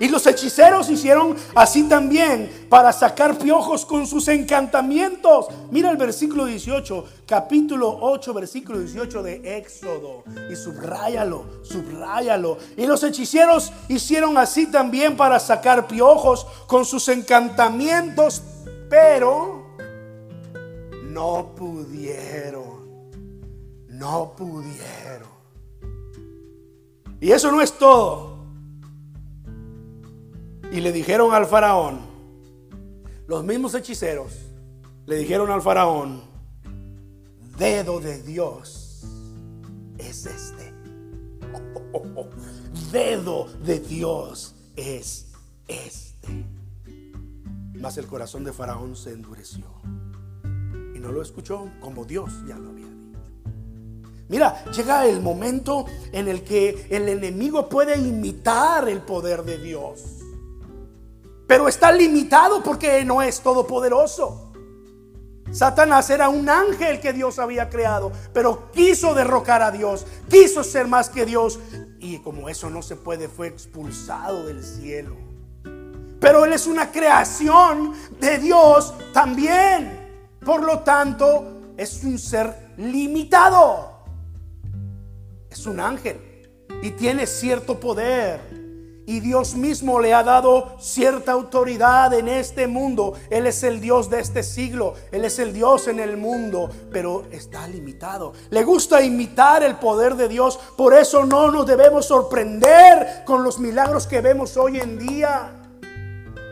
Y 0.00 0.08
los 0.08 0.26
hechiceros 0.26 0.90
hicieron 0.90 1.36
así 1.54 1.84
también 1.84 2.66
para 2.68 2.92
sacar 2.92 3.38
piojos 3.38 3.86
con 3.86 4.06
sus 4.06 4.26
encantamientos. 4.28 5.46
Mira 5.70 5.90
el 5.90 5.96
versículo 5.96 6.46
18, 6.46 7.04
capítulo 7.26 7.98
8, 8.00 8.34
versículo 8.34 8.80
18 8.80 9.22
de 9.22 9.58
Éxodo. 9.58 10.24
Y 10.50 10.56
subráyalo, 10.56 11.62
subráyalo. 11.62 12.58
Y 12.76 12.86
los 12.86 13.02
hechiceros 13.04 13.72
hicieron 13.88 14.36
así 14.36 14.66
también 14.66 15.16
para 15.16 15.38
sacar 15.38 15.86
piojos 15.86 16.46
con 16.66 16.84
sus 16.84 17.08
encantamientos, 17.08 18.42
pero 18.90 19.76
no 21.04 21.54
pudieron. 21.54 22.74
No 23.88 24.34
pudieron. 24.36 25.34
Y 27.24 27.32
eso 27.32 27.50
no 27.50 27.62
es 27.62 27.72
todo. 27.78 28.36
Y 30.70 30.80
le 30.82 30.92
dijeron 30.92 31.32
al 31.32 31.46
faraón, 31.46 32.00
los 33.26 33.42
mismos 33.42 33.74
hechiceros 33.74 34.34
le 35.06 35.16
dijeron 35.16 35.50
al 35.50 35.62
faraón, 35.62 36.20
dedo 37.56 37.98
de 37.98 38.20
Dios 38.20 39.06
es 39.96 40.26
este. 40.26 40.74
dedo 42.92 43.46
de 43.64 43.80
Dios 43.80 44.54
es 44.76 45.32
este. 45.66 46.44
Mas 47.72 47.96
el 47.96 48.06
corazón 48.06 48.44
de 48.44 48.52
Faraón 48.52 48.96
se 48.96 49.12
endureció 49.12 49.64
y 50.94 50.98
no 50.98 51.10
lo 51.10 51.22
escuchó 51.22 51.70
como 51.80 52.04
Dios 52.04 52.44
ya 52.46 52.58
lo 52.58 52.68
había. 52.68 52.93
Mira, 54.28 54.64
llega 54.72 55.06
el 55.06 55.20
momento 55.20 55.84
en 56.12 56.28
el 56.28 56.42
que 56.42 56.86
el 56.90 57.08
enemigo 57.08 57.68
puede 57.68 57.96
imitar 57.98 58.88
el 58.88 59.02
poder 59.02 59.44
de 59.44 59.58
Dios, 59.58 60.02
pero 61.46 61.68
está 61.68 61.92
limitado 61.92 62.62
porque 62.62 63.04
no 63.04 63.20
es 63.20 63.40
todopoderoso. 63.40 64.52
Satanás 65.52 66.10
era 66.10 66.28
un 66.28 66.48
ángel 66.48 67.00
que 67.00 67.12
Dios 67.12 67.38
había 67.38 67.68
creado, 67.68 68.10
pero 68.32 68.72
quiso 68.72 69.14
derrocar 69.14 69.62
a 69.62 69.70
Dios, 69.70 70.06
quiso 70.28 70.64
ser 70.64 70.88
más 70.88 71.10
que 71.10 71.24
Dios. 71.24 71.60
Y 72.00 72.18
como 72.18 72.48
eso 72.48 72.70
no 72.70 72.82
se 72.82 72.96
puede, 72.96 73.28
fue 73.28 73.46
expulsado 73.46 74.46
del 74.46 74.64
cielo. 74.64 75.16
Pero 76.18 76.44
Él 76.44 76.54
es 76.54 76.66
una 76.66 76.90
creación 76.90 77.92
de 78.18 78.38
Dios 78.38 78.94
también. 79.12 80.34
Por 80.44 80.64
lo 80.64 80.80
tanto, 80.80 81.72
es 81.76 82.02
un 82.02 82.18
ser 82.18 82.72
limitado. 82.76 83.93
Es 85.54 85.66
un 85.66 85.78
ángel 85.78 86.16
y 86.82 86.90
tiene 86.90 87.28
cierto 87.28 87.78
poder. 87.78 88.40
Y 89.06 89.20
Dios 89.20 89.54
mismo 89.54 90.00
le 90.00 90.12
ha 90.12 90.24
dado 90.24 90.76
cierta 90.80 91.30
autoridad 91.30 92.12
en 92.12 92.26
este 92.26 92.66
mundo. 92.66 93.14
Él 93.30 93.46
es 93.46 93.62
el 93.62 93.80
Dios 93.80 94.10
de 94.10 94.18
este 94.18 94.42
siglo. 94.42 94.94
Él 95.12 95.24
es 95.24 95.38
el 95.38 95.52
Dios 95.52 95.86
en 95.86 96.00
el 96.00 96.16
mundo, 96.16 96.68
pero 96.90 97.22
está 97.30 97.68
limitado. 97.68 98.32
Le 98.50 98.64
gusta 98.64 99.00
imitar 99.00 99.62
el 99.62 99.76
poder 99.76 100.16
de 100.16 100.26
Dios. 100.26 100.58
Por 100.76 100.92
eso 100.92 101.24
no 101.24 101.52
nos 101.52 101.68
debemos 101.68 102.06
sorprender 102.06 103.22
con 103.24 103.44
los 103.44 103.60
milagros 103.60 104.08
que 104.08 104.20
vemos 104.20 104.56
hoy 104.56 104.80
en 104.80 104.98
día. 104.98 105.52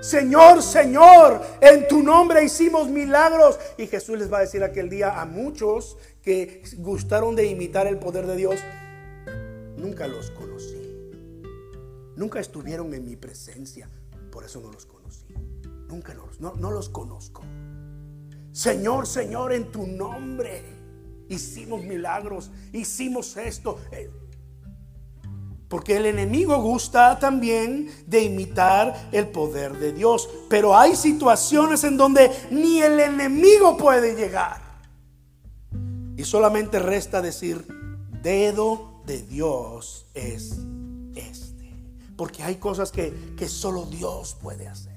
Señor, 0.01 0.63
Señor, 0.63 1.43
en 1.61 1.89
tu 1.89 2.05
nombre 2.05 2.45
hicimos 2.45 2.87
milagros. 2.87 3.59
Y 3.79 3.89
Jesús 3.89 4.17
les 4.17 4.33
va 4.33 4.39
a 4.39 4.43
decir 4.43 4.63
aquel 4.63 4.89
día 4.89 5.21
a 5.21 5.25
muchos 5.25 5.97
que 6.23 6.63
gustaron 6.79 7.35
de 7.35 7.47
imitar 7.47 7.87
el 7.87 7.99
poder 7.99 8.27
de 8.27 8.37
Dios, 8.37 8.61
nunca 9.83 10.07
los 10.07 10.31
conocí. 10.31 10.81
Nunca 12.17 12.41
estuvieron 12.41 12.95
en 12.95 13.05
mi 13.05 13.17
presencia. 13.17 13.91
Por 14.31 14.45
eso 14.45 14.61
no 14.61 14.71
los 14.71 14.87
conocí. 14.87 15.27
Nunca 15.89 16.15
los, 16.15 16.41
no, 16.41 16.55
no 16.55 16.71
los 16.71 16.89
conozco. 16.89 17.43
Señor, 18.53 19.07
Señor, 19.07 19.53
en 19.53 19.73
tu 19.73 19.87
nombre 19.87 20.63
hicimos 21.29 21.83
milagros, 21.83 22.51
hicimos 22.73 23.37
esto. 23.37 23.81
Eh, 23.91 24.11
porque 25.69 25.97
el 25.97 26.07
enemigo 26.07 26.61
gusta 26.61 27.19
también 27.19 27.91
de 28.07 28.23
imitar 28.23 29.09
el 29.11 29.29
poder 29.29 29.79
de 29.79 29.93
Dios. 29.93 30.29
Pero 30.49 30.77
hay 30.77 30.95
situaciones 30.95 31.83
en 31.83 31.97
donde 31.97 32.31
ni 32.51 32.81
el 32.81 33.01
enemigo 33.01 33.77
puede 33.77 34.15
llegar. 34.15 34.61
Y 36.17 36.25
solamente 36.25 36.79
resta 36.79 37.21
decir, 37.21 37.67
dedo 38.23 38.92
de 39.07 39.23
Dios 39.23 40.07
es 40.15 40.59
este. 41.15 41.75
Porque 42.17 42.43
hay 42.43 42.57
cosas 42.57 42.93
que, 42.93 43.35
que 43.37 43.49
solo 43.49 43.87
Dios 43.87 44.37
puede 44.41 44.69
hacer. 44.69 44.93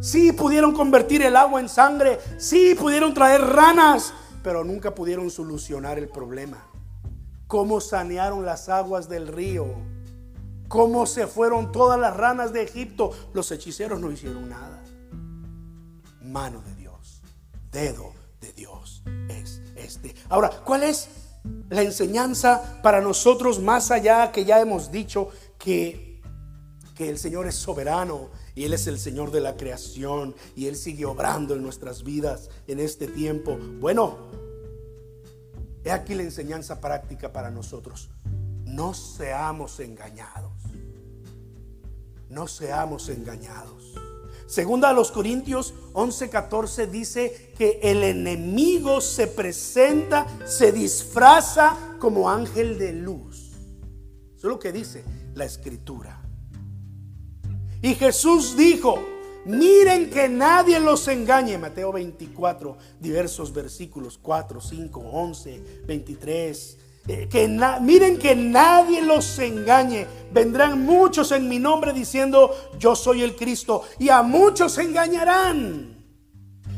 Sí 0.00 0.32
pudieron 0.32 0.72
convertir 0.72 1.22
el 1.22 1.36
agua 1.36 1.60
en 1.60 1.68
sangre. 1.68 2.18
Sí 2.38 2.74
pudieron 2.78 3.14
traer 3.14 3.40
ranas. 3.40 4.12
Pero 4.42 4.64
nunca 4.64 4.94
pudieron 4.94 5.30
solucionar 5.30 5.98
el 5.98 6.08
problema. 6.08 6.66
¿Cómo 7.46 7.80
sanearon 7.80 8.44
las 8.44 8.68
aguas 8.68 9.08
del 9.08 9.28
río? 9.28 9.66
cómo 10.74 11.06
se 11.06 11.28
fueron 11.28 11.70
todas 11.70 12.00
las 12.00 12.16
ranas 12.16 12.52
de 12.52 12.62
Egipto. 12.62 13.12
Los 13.32 13.52
hechiceros 13.52 14.00
no 14.00 14.10
hicieron 14.10 14.48
nada. 14.48 14.82
Mano 16.20 16.62
de 16.62 16.74
Dios, 16.74 17.22
dedo 17.70 18.12
de 18.40 18.52
Dios 18.52 19.04
es 19.28 19.62
este. 19.76 20.14
Ahora, 20.28 20.50
¿cuál 20.64 20.82
es 20.82 21.08
la 21.68 21.82
enseñanza 21.82 22.80
para 22.82 23.00
nosotros 23.00 23.60
más 23.60 23.90
allá 23.90 24.32
que 24.32 24.44
ya 24.44 24.60
hemos 24.60 24.90
dicho 24.90 25.28
que, 25.58 26.22
que 26.94 27.08
el 27.08 27.18
Señor 27.18 27.46
es 27.46 27.54
soberano 27.54 28.30
y 28.54 28.64
Él 28.64 28.72
es 28.72 28.86
el 28.86 28.98
Señor 28.98 29.30
de 29.30 29.40
la 29.40 29.56
creación 29.56 30.34
y 30.54 30.66
Él 30.66 30.76
sigue 30.76 31.04
obrando 31.04 31.54
en 31.54 31.62
nuestras 31.62 32.04
vidas 32.04 32.50
en 32.66 32.80
este 32.80 33.06
tiempo? 33.06 33.58
Bueno, 33.80 34.30
he 35.84 35.90
aquí 35.90 36.14
la 36.14 36.22
enseñanza 36.22 36.80
práctica 36.80 37.32
para 37.32 37.50
nosotros. 37.50 38.10
No 38.64 38.94
seamos 38.94 39.80
engañados 39.80 40.54
no 42.34 42.48
seamos 42.48 43.08
engañados. 43.10 43.94
Segunda 44.46 44.90
a 44.90 44.92
los 44.92 45.10
Corintios 45.10 45.74
11:14 45.94 46.86
dice 46.90 47.52
que 47.56 47.80
el 47.82 48.02
enemigo 48.02 49.00
se 49.00 49.26
presenta, 49.26 50.26
se 50.46 50.72
disfraza 50.72 51.76
como 51.98 52.28
ángel 52.28 52.78
de 52.78 52.92
luz. 52.92 53.52
Eso 54.36 54.48
es 54.48 54.54
lo 54.54 54.58
que 54.58 54.72
dice 54.72 55.04
la 55.34 55.44
escritura. 55.44 56.20
Y 57.80 57.94
Jesús 57.94 58.56
dijo, 58.56 58.98
miren 59.44 60.10
que 60.10 60.28
nadie 60.28 60.80
los 60.80 61.06
engañe. 61.08 61.58
Mateo 61.58 61.92
24, 61.92 62.76
diversos 62.98 63.52
versículos 63.52 64.18
4, 64.18 64.60
5, 64.60 65.00
11, 65.00 65.62
23, 65.86 66.78
que 67.06 67.48
miren 67.80 68.18
que 68.18 68.34
nadie 68.34 69.02
los 69.02 69.38
engañe. 69.38 70.06
Vendrán 70.32 70.84
muchos 70.84 71.32
en 71.32 71.48
mi 71.48 71.58
nombre 71.58 71.92
diciendo, 71.92 72.54
yo 72.78 72.96
soy 72.96 73.22
el 73.22 73.36
Cristo. 73.36 73.82
Y 73.98 74.08
a 74.08 74.22
muchos 74.22 74.78
engañarán. 74.78 75.94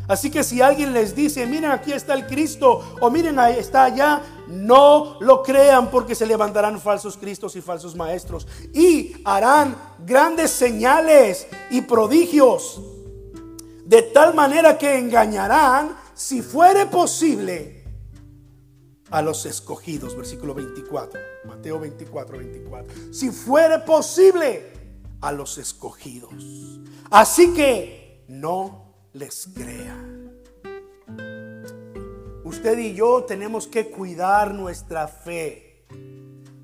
Así 0.09 0.31
que 0.31 0.45
si 0.45 0.61
alguien 0.61 0.93
les 0.93 1.17
dice, 1.17 1.47
miren 1.47 1.71
aquí 1.71 1.93
está 1.93 2.15
el 2.15 2.27
Cristo, 2.27 2.97
o 3.01 3.11
miren 3.11 3.39
ahí 3.39 3.57
está 3.59 3.85
allá, 3.85 4.23
no 4.47 5.17
lo 5.21 5.43
crean 5.43 5.91
porque 5.91 6.15
se 6.15 6.27
levantarán 6.27 6.81
falsos 6.81 7.17
Cristos 7.17 7.57
y 7.57 7.61
falsos 7.61 7.97
maestros. 7.97 8.47
Y 8.73 9.17
harán 9.25 9.77
grandes 10.05 10.53
señales 10.53 11.49
y 11.71 11.83
prodigios. 11.83 12.81
De 13.85 14.03
tal 14.03 14.35
manera 14.35 14.79
que 14.79 14.97
engañarán, 14.97 15.97
si 16.15 16.41
fuere 16.43 16.87
posible, 16.87 17.76
a 19.11 19.23
los 19.23 19.47
escogidos, 19.47 20.17
versículo 20.17 20.55
24, 20.55 21.21
Mateo 21.47 21.79
24, 21.79 22.39
24. 22.39 22.95
Si 23.13 23.31
fuere 23.31 23.79
posible, 23.81 24.77
a 25.21 25.33
los 25.33 25.59
escogidos. 25.59 26.33
Así 27.11 27.53
que 27.55 28.25
no 28.29 28.95
les 29.13 29.49
crea. 29.55 29.97
Usted 32.45 32.79
y 32.79 32.95
yo 32.95 33.25
tenemos 33.25 33.67
que 33.67 33.91
cuidar 33.91 34.55
nuestra 34.55 35.09
fe. 35.09 35.85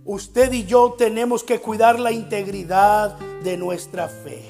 Usted 0.05 0.53
y 0.53 0.65
yo 0.65 0.95
tenemos 0.97 1.45
que 1.45 1.61
cuidar 1.61 1.99
la 1.99 2.13
integridad 2.13 3.19
de 3.43 3.57
nuestra 3.57 4.09
fe. 4.09 4.45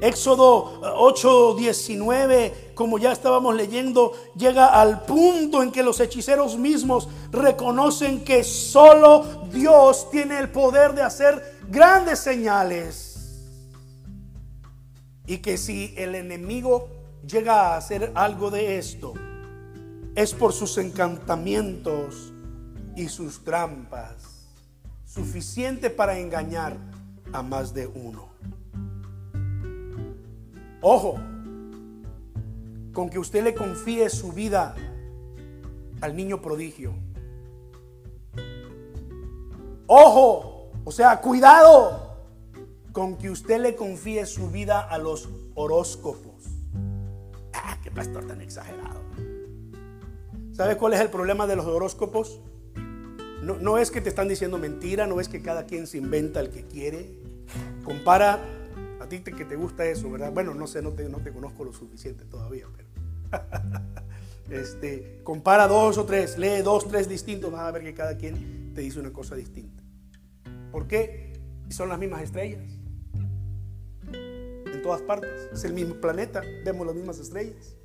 Éxodo 0.00 0.80
8:19, 0.96 2.52
como 2.74 2.98
ya 2.98 3.12
estábamos 3.12 3.54
leyendo, 3.54 4.12
llega 4.36 4.66
al 4.66 5.02
punto 5.02 5.62
en 5.62 5.70
que 5.70 5.82
los 5.82 6.00
hechiceros 6.00 6.58
mismos 6.58 7.08
reconocen 7.30 8.24
que 8.24 8.44
solo 8.44 9.46
Dios 9.52 10.10
tiene 10.10 10.38
el 10.38 10.50
poder 10.50 10.94
de 10.94 11.02
hacer 11.02 11.58
grandes 11.68 12.18
señales. 12.18 13.10
Y 15.26 15.38
que 15.38 15.56
si 15.56 15.94
el 15.96 16.14
enemigo 16.14 16.88
llega 17.26 17.72
a 17.72 17.76
hacer 17.76 18.12
algo 18.14 18.50
de 18.50 18.78
esto, 18.78 19.14
es 20.14 20.34
por 20.34 20.52
sus 20.52 20.78
encantamientos 20.78 22.32
y 22.96 23.08
sus 23.08 23.42
trampas, 23.42 24.46
suficiente 25.06 25.90
para 25.90 26.18
engañar 26.18 26.76
a 27.32 27.42
más 27.42 27.74
de 27.74 27.86
uno. 27.86 28.28
Ojo, 30.80 31.18
con 32.94 33.10
que 33.10 33.18
usted 33.18 33.44
le 33.44 33.54
confíe 33.54 34.08
su 34.08 34.32
vida 34.32 34.74
al 36.00 36.16
niño 36.16 36.40
prodigio. 36.40 36.94
Ojo, 39.86 40.70
o 40.84 40.92
sea, 40.92 41.20
cuidado 41.20 42.16
con 42.92 43.18
que 43.18 43.28
usted 43.28 43.60
le 43.60 43.74
confíe 43.74 44.24
su 44.24 44.50
vida 44.50 44.80
a 44.80 44.96
los 44.96 45.28
horóscopos. 45.54 46.44
Ah, 47.52 47.76
qué 47.82 47.90
pastor 47.90 48.26
tan 48.26 48.40
exagerado. 48.40 49.02
¿Sabe 50.52 50.76
cuál 50.76 50.94
es 50.94 51.00
el 51.00 51.10
problema 51.10 51.46
de 51.46 51.56
los 51.56 51.66
horóscopos? 51.66 52.40
No, 53.42 53.58
no 53.58 53.76
es 53.76 53.90
que 53.90 54.00
te 54.00 54.08
están 54.08 54.28
diciendo 54.28 54.56
mentira, 54.56 55.06
no 55.06 55.20
es 55.20 55.28
que 55.28 55.42
cada 55.42 55.66
quien 55.66 55.86
se 55.86 55.98
inventa 55.98 56.40
el 56.40 56.50
que 56.50 56.64
quiere. 56.64 57.18
Compara 57.84 58.40
a 59.00 59.08
ti 59.08 59.20
que 59.20 59.44
te 59.44 59.56
gusta 59.56 59.84
eso, 59.84 60.10
¿verdad? 60.10 60.32
Bueno, 60.32 60.54
no 60.54 60.66
sé, 60.66 60.80
no 60.80 60.92
te, 60.92 61.08
no 61.08 61.18
te 61.18 61.32
conozco 61.32 61.64
lo 61.64 61.72
suficiente 61.72 62.24
todavía, 62.24 62.66
pero. 62.74 62.83
este, 64.50 65.20
compara 65.24 65.68
dos 65.68 65.98
o 65.98 66.04
tres, 66.04 66.38
lee 66.38 66.62
dos, 66.62 66.88
tres 66.88 67.08
distintos, 67.08 67.50
vas 67.50 67.62
a 67.62 67.70
ver 67.70 67.82
que 67.82 67.94
cada 67.94 68.16
quien 68.16 68.72
te 68.74 68.80
dice 68.80 69.00
una 69.00 69.12
cosa 69.12 69.34
distinta. 69.34 69.82
¿Por 70.70 70.86
qué? 70.86 71.32
Son 71.68 71.88
las 71.88 71.98
mismas 71.98 72.22
estrellas. 72.22 72.64
En 74.12 74.82
todas 74.82 75.02
partes. 75.02 75.48
Es 75.52 75.64
el 75.64 75.72
mismo 75.72 75.94
planeta. 75.94 76.42
Vemos 76.64 76.86
las 76.86 76.96
mismas 76.96 77.18
estrellas. 77.18 77.76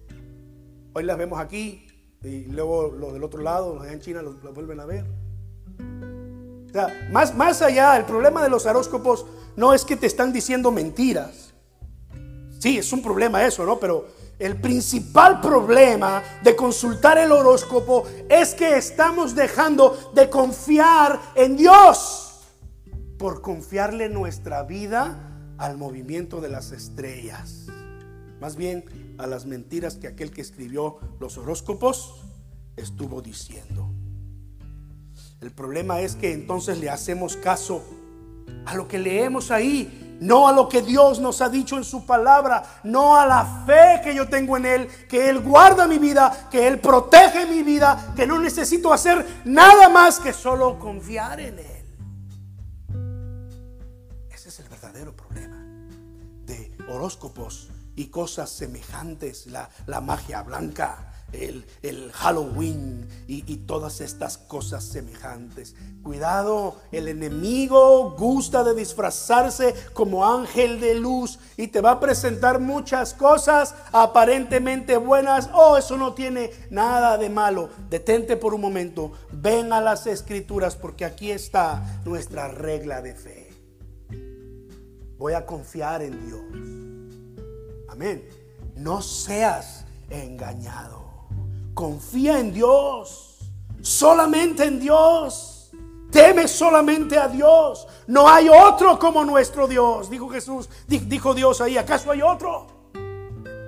Hoy 0.94 1.04
las 1.04 1.18
vemos 1.18 1.40
aquí 1.40 1.86
y 2.24 2.46
luego 2.46 2.92
los 2.92 3.14
del 3.14 3.24
otro 3.24 3.42
lado, 3.42 3.76
los 3.76 3.84
allá 3.84 3.94
en 3.94 4.02
China, 4.02 4.22
los, 4.22 4.42
vuelven 4.54 4.80
a 4.80 4.86
ver. 4.86 5.06
O 6.68 6.72
sea, 6.72 7.08
más, 7.12 7.36
más 7.36 7.62
allá, 7.62 7.96
el 7.98 8.06
problema 8.06 8.44
de 8.44 8.50
los 8.50 8.66
horóscopos 8.66 9.26
no 9.56 9.74
es 9.74 9.86
que 9.86 9.96
te 9.96 10.08
están 10.08 10.34
diciendo 10.34 10.72
mentiras. 10.72 11.54
Sí, 12.60 12.78
es 12.78 12.92
un 12.92 13.02
problema 13.02 13.46
eso, 13.46 13.66
¿no? 13.66 13.80
Pero 13.80 14.08
el 14.40 14.56
principal 14.56 15.42
problema 15.42 16.24
de 16.44 16.56
consultar 16.56 17.18
el 17.18 17.32
horóscopo 17.32 18.06
es 18.30 18.56
que 18.56 18.78
estamos 18.78 19.36
dejando 19.36 20.12
de 20.16 20.30
confiar 20.30 21.20
en 21.36 21.58
Dios 21.58 22.48
por 23.18 23.42
confiarle 23.42 24.08
nuestra 24.08 24.64
vida 24.64 25.54
al 25.58 25.78
movimiento 25.78 26.40
de 26.40 26.48
las 26.48 26.72
estrellas. 26.72 27.68
Más 28.40 28.56
bien 28.56 28.86
a 29.18 29.28
las 29.28 29.46
mentiras 29.46 29.98
que 29.98 30.08
aquel 30.08 30.32
que 30.32 30.42
escribió 30.42 30.98
los 31.20 31.38
horóscopos 31.38 32.22
estuvo 32.78 33.22
diciendo. 33.22 33.94
El 35.42 35.52
problema 35.52 36.00
es 36.00 36.16
que 36.16 36.32
entonces 36.32 36.80
le 36.80 36.90
hacemos 36.90 37.36
caso 37.36 37.84
a 38.66 38.76
lo 38.76 38.88
que 38.88 39.00
leemos 39.00 39.52
ahí 39.52 40.09
no 40.20 40.48
a 40.48 40.52
lo 40.52 40.68
que 40.68 40.82
Dios 40.82 41.20
nos 41.20 41.42
ha 41.42 41.50
dicho 41.50 41.78
en 41.78 41.84
su 41.84 42.06
palabra, 42.06 42.64
no 42.84 43.16
a 43.16 43.26
la 43.26 43.64
fe 43.66 44.02
que 44.04 44.14
yo 44.14 44.28
tengo 44.28 44.58
en 44.58 44.66
Él, 44.66 44.88
que 45.08 45.30
Él 45.30 45.40
guarda 45.40 45.88
mi 45.88 45.98
vida, 45.98 46.48
que 46.52 46.68
Él 46.68 46.80
protege 46.80 47.46
mi 47.46 47.64
vida, 47.64 48.14
que 48.16 48.28
no 48.28 48.40
necesito 48.40 48.92
hacer 48.94 49.42
nada 49.46 49.90
más 49.90 50.20
que 50.20 50.34
solo 50.34 50.78
confiar 50.78 51.40
en 51.40 51.60
Él. 51.60 51.86
Ese 54.32 54.50
es 54.50 54.60
el 54.60 54.70
verdadero 54.70 55.16
problema 55.16 55.58
de 56.46 56.76
horóscopos 56.88 57.70
y 57.96 58.08
cosas 58.08 58.50
semejantes, 58.50 59.48
la, 59.48 59.70
la 59.86 60.02
magia 60.02 60.42
blanca 60.44 61.09
el, 61.34 62.12
Halloween 62.14 63.08
y, 63.28 63.44
y, 63.52 63.58
todas 63.58 64.02
estas 64.02 64.38
cosas 64.38 64.84
semejantes. 64.84 65.76
Cuidado, 66.04 66.78
el 66.92 67.08
enemigo 67.08 68.16
gusta 68.18 68.64
de 68.64 68.74
disfrazarse 68.74 69.76
como 69.94 70.26
ángel 70.26 70.80
de 70.80 70.96
luz 70.96 71.40
y 71.58 71.68
te 71.68 71.82
va 71.82 71.92
a 71.92 72.00
presentar 72.00 72.60
muchas 72.60 73.14
cosas 73.14 73.76
aparentemente 73.92 74.98
buenas. 74.98 75.50
Oh, 75.54 75.78
eso 75.78 75.98
no 75.98 76.14
tiene 76.14 76.52
nada 76.70 77.18
de 77.18 77.30
malo. 77.30 77.70
Detente 77.90 78.38
por 78.38 78.54
un 78.54 78.62
momento, 78.62 79.12
ven 79.32 79.74
a 79.74 79.82
las 79.82 80.08
escrituras 80.08 80.76
porque 80.76 81.06
aquí 81.06 81.32
está 81.32 82.02
nuestra 82.06 82.48
regla 82.48 83.02
de 83.02 83.16
fe. 83.16 83.50
Voy 85.18 85.34
a 85.34 85.46
confiar 85.46 86.02
en 86.02 86.26
Dios. 86.26 86.42
Amén. 87.90 88.24
No 88.76 89.02
seas 89.02 89.86
engañado. 90.10 91.09
Confía 91.74 92.40
en 92.40 92.54
Dios, 92.54 93.38
solamente 93.82 94.66
en 94.66 94.80
Dios. 94.80 95.72
Teme 96.12 96.48
solamente 96.48 97.18
a 97.18 97.28
Dios. 97.28 97.88
No 98.08 98.28
hay 98.28 98.50
otro 98.50 98.98
como 98.98 99.24
nuestro 99.24 99.68
Dios. 99.68 100.10
Dijo 100.10 100.28
Jesús, 100.30 100.70
dijo 100.88 101.34
Dios 101.34 101.62
ahí, 101.62 101.78
¿acaso 101.78 102.12
hay 102.12 102.22
otro? 102.22 102.68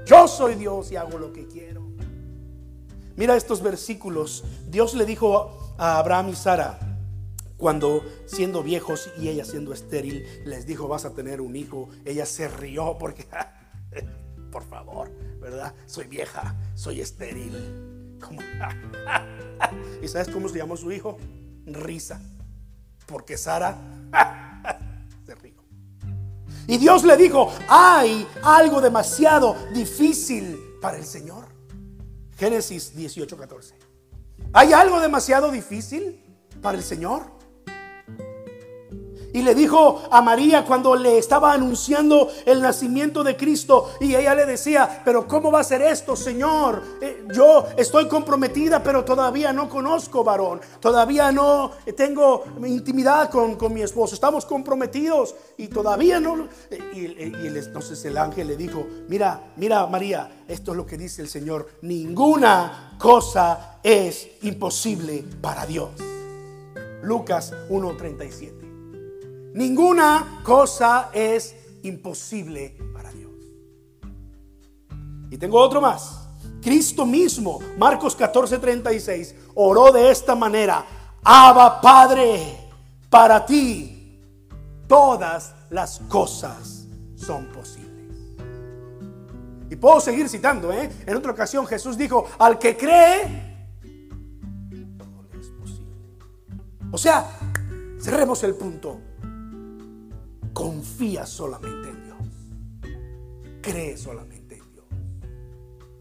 Yo 0.06 0.28
soy 0.28 0.56
Dios 0.56 0.91
y 0.91 0.95
hago 0.95 1.18
lo 1.18 1.32
que 1.32 1.47
quiero. 1.47 1.82
Mira 3.16 3.36
estos 3.36 3.62
versículos. 3.62 4.43
Dios 4.68 4.95
le 4.95 5.06
dijo 5.06 5.76
a 5.78 5.99
Abraham 5.99 6.30
y 6.30 6.36
Sara, 6.36 6.80
cuando 7.58 8.04
siendo 8.26 8.64
viejos 8.64 9.12
y 9.20 9.30
ella 9.30 9.45
siendo 9.45 9.74
estéril, 9.74 10.26
les 10.45 10.66
dijo, 10.66 10.88
vas 10.88 11.06
a 11.06 11.14
tener 11.14 11.41
un 11.41 11.56
hijo. 11.56 11.89
Ella 12.06 12.26
se 12.26 12.47
rió 12.47 12.97
porque, 12.97 13.28
por 14.52 14.64
favor, 14.64 15.12
¿verdad? 15.39 15.76
Soy 15.86 16.08
vieja, 16.08 16.56
soy 16.74 17.02
estéril. 17.02 17.90
¿Y 20.01 20.07
sabes 20.07 20.30
cómo 20.30 20.49
se 20.49 20.57
llamó 20.57 20.78
su 20.78 20.91
hijo? 20.91 21.17
Risa. 21.65 22.22
Porque 23.05 23.38
Sara 23.38 23.78
se 25.26 25.36
rió. 25.36 25.63
Y 26.67 26.78
Dios 26.78 27.03
le 27.03 27.17
dijo, 27.17 27.51
hay 27.67 28.28
algo 28.43 28.82
demasiado 28.82 29.55
difícil 29.74 30.57
para 30.82 30.97
el 30.97 31.05
Señor. 31.05 31.45
Génesis 32.38 32.95
18, 32.95 33.38
14. 33.38 33.76
¿Hay 34.53 34.74
algo 34.74 34.99
demasiado 34.99 35.51
difícil 35.51 36.24
para 36.61 36.78
el 36.78 36.84
Señor? 36.84 37.40
Y 39.34 39.41
le 39.41 39.55
dijo 39.55 40.03
a 40.11 40.21
María 40.21 40.65
cuando 40.65 40.95
le 40.95 41.17
estaba 41.17 41.53
anunciando 41.53 42.29
el 42.45 42.61
nacimiento 42.61 43.23
de 43.23 43.38
Cristo 43.38 43.91
y 43.99 44.15
ella 44.15 44.36
le 44.36 44.45
decía, 44.45 45.01
pero 45.05 45.27
¿cómo 45.27 45.51
va 45.51 45.61
a 45.61 45.63
ser 45.63 45.82
esto, 45.82 46.15
Señor? 46.15 46.84
Eh, 47.01 47.25
yo 47.34 47.65
estoy 47.77 48.07
comprometida, 48.07 48.84
pero 48.84 49.05
todavía 49.05 49.53
no 49.53 49.69
conozco 49.69 50.23
varón, 50.23 50.59
todavía 50.79 51.32
no 51.32 51.71
tengo 51.95 52.43
intimidad 52.65 53.29
con, 53.29 53.57
mi 53.73 53.82
esposo, 53.82 54.15
estamos 54.15 54.45
comprometidos 54.45 55.36
y 55.57 55.67
todavía 55.67 56.19
no... 56.19 56.47
Y, 56.93 56.99
y 56.99 57.47
entonces 57.47 58.03
el 58.05 58.17
ángel 58.17 58.47
le 58.47 58.57
dijo, 58.57 58.86
mira, 59.07 59.53
mira 59.55 59.86
María, 59.88 60.43
esto 60.47 60.71
es 60.71 60.77
lo 60.77 60.86
que 60.86 60.97
dice 60.97 61.21
el 61.21 61.29
Señor, 61.29 61.69
ninguna 61.82 62.97
cosa 62.99 63.79
es 63.84 64.27
imposible 64.41 65.23
para 65.41 65.65
Dios. 65.65 65.91
Lucas 67.01 67.53
1.37. 67.69 68.70
Ninguna 69.54 70.41
cosa 70.43 71.10
es 71.14 71.56
imposible 71.84 72.78
para 72.93 73.12
Dios. 73.12 73.32
Y 75.30 75.38
tengo 75.38 75.60
otro 75.60 75.82
más. 75.82 76.20
Cristo 76.62 77.06
mismo, 77.06 77.60
Marcos 77.78 78.16
14:36, 78.18 79.34
oró 79.56 79.91
de 79.91 80.12
esta 80.12 80.36
manera, 80.36 80.86
Abba 81.24 81.82
Padre, 81.82 82.58
para 83.10 83.45
ti 83.45 84.20
todas 84.88 85.54
las 85.70 85.99
cosas 86.08 86.88
son 87.16 87.45
posibles. 87.47 87.91
Y 89.70 89.76
puedo 89.76 89.99
seguir 89.99 90.28
citando, 90.30 90.72
¿eh? 90.72 90.89
En 91.06 91.16
otra 91.16 91.32
ocasión 91.32 91.66
Jesús 91.66 91.97
dijo, 91.97 92.28
al 92.38 92.60
que 92.60 92.76
cree, 92.76 93.68
todo 94.97 95.28
es 95.39 95.47
posible. 95.47 95.95
O 96.91 96.97
sea, 96.97 97.26
cerremos 97.99 98.43
el 98.43 98.56
punto. 98.56 98.99
Confía 100.54 101.26
solamente 101.26 101.89
en 101.89 102.04
Dios. 102.04 102.18
Cree 103.62 103.97
solamente 103.97 104.56
en 104.56 104.72
Dios. 104.74 104.86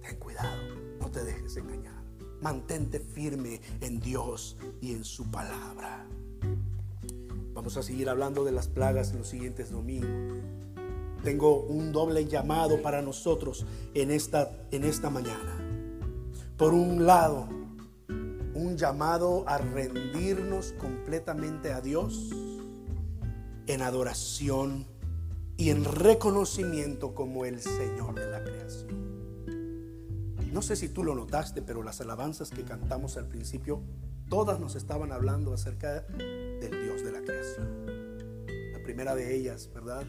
Ten 0.02 0.18
cuidado, 0.18 0.74
no 0.98 1.10
te 1.10 1.22
dejes 1.24 1.56
engañar. 1.56 2.02
Mantente 2.40 2.98
firme 2.98 3.60
en 3.80 4.00
Dios 4.00 4.56
y 4.80 4.92
en 4.92 5.04
su 5.04 5.30
palabra. 5.30 6.06
Vamos 7.54 7.76
a 7.76 7.82
seguir 7.82 8.08
hablando 8.08 8.44
de 8.44 8.52
las 8.52 8.66
plagas 8.66 9.12
en 9.12 9.18
los 9.18 9.28
siguientes 9.28 9.70
domingos. 9.70 10.10
Tengo 11.22 11.60
un 11.62 11.92
doble 11.92 12.24
llamado 12.26 12.80
para 12.82 13.02
nosotros 13.02 13.66
en 13.94 14.10
esta, 14.10 14.50
en 14.70 14.84
esta 14.84 15.10
mañana. 15.10 15.58
Por 16.56 16.72
un 16.72 17.06
lado, 17.06 17.48
un 18.54 18.76
llamado 18.76 19.44
a 19.46 19.58
rendirnos 19.58 20.72
completamente 20.72 21.72
a 21.72 21.80
Dios 21.80 22.30
en 23.66 23.82
adoración 23.82 24.86
y 25.56 25.70
en 25.70 25.84
reconocimiento 25.84 27.14
como 27.14 27.44
el 27.44 27.60
Señor 27.60 28.14
de 28.14 28.30
la 28.30 28.42
creación. 28.42 29.10
No 30.52 30.62
sé 30.62 30.74
si 30.74 30.88
tú 30.88 31.04
lo 31.04 31.14
notaste, 31.14 31.62
pero 31.62 31.82
las 31.82 32.00
alabanzas 32.00 32.50
que 32.50 32.64
cantamos 32.64 33.16
al 33.16 33.28
principio, 33.28 33.82
todas 34.28 34.58
nos 34.58 34.74
estaban 34.74 35.12
hablando 35.12 35.54
acerca 35.54 36.00
del 36.00 36.82
Dios 36.82 37.04
de 37.04 37.12
la 37.12 37.20
creación. 37.20 37.86
La 38.72 38.82
primera 38.82 39.14
de 39.14 39.36
ellas, 39.36 39.70
¿verdad? 39.72 40.04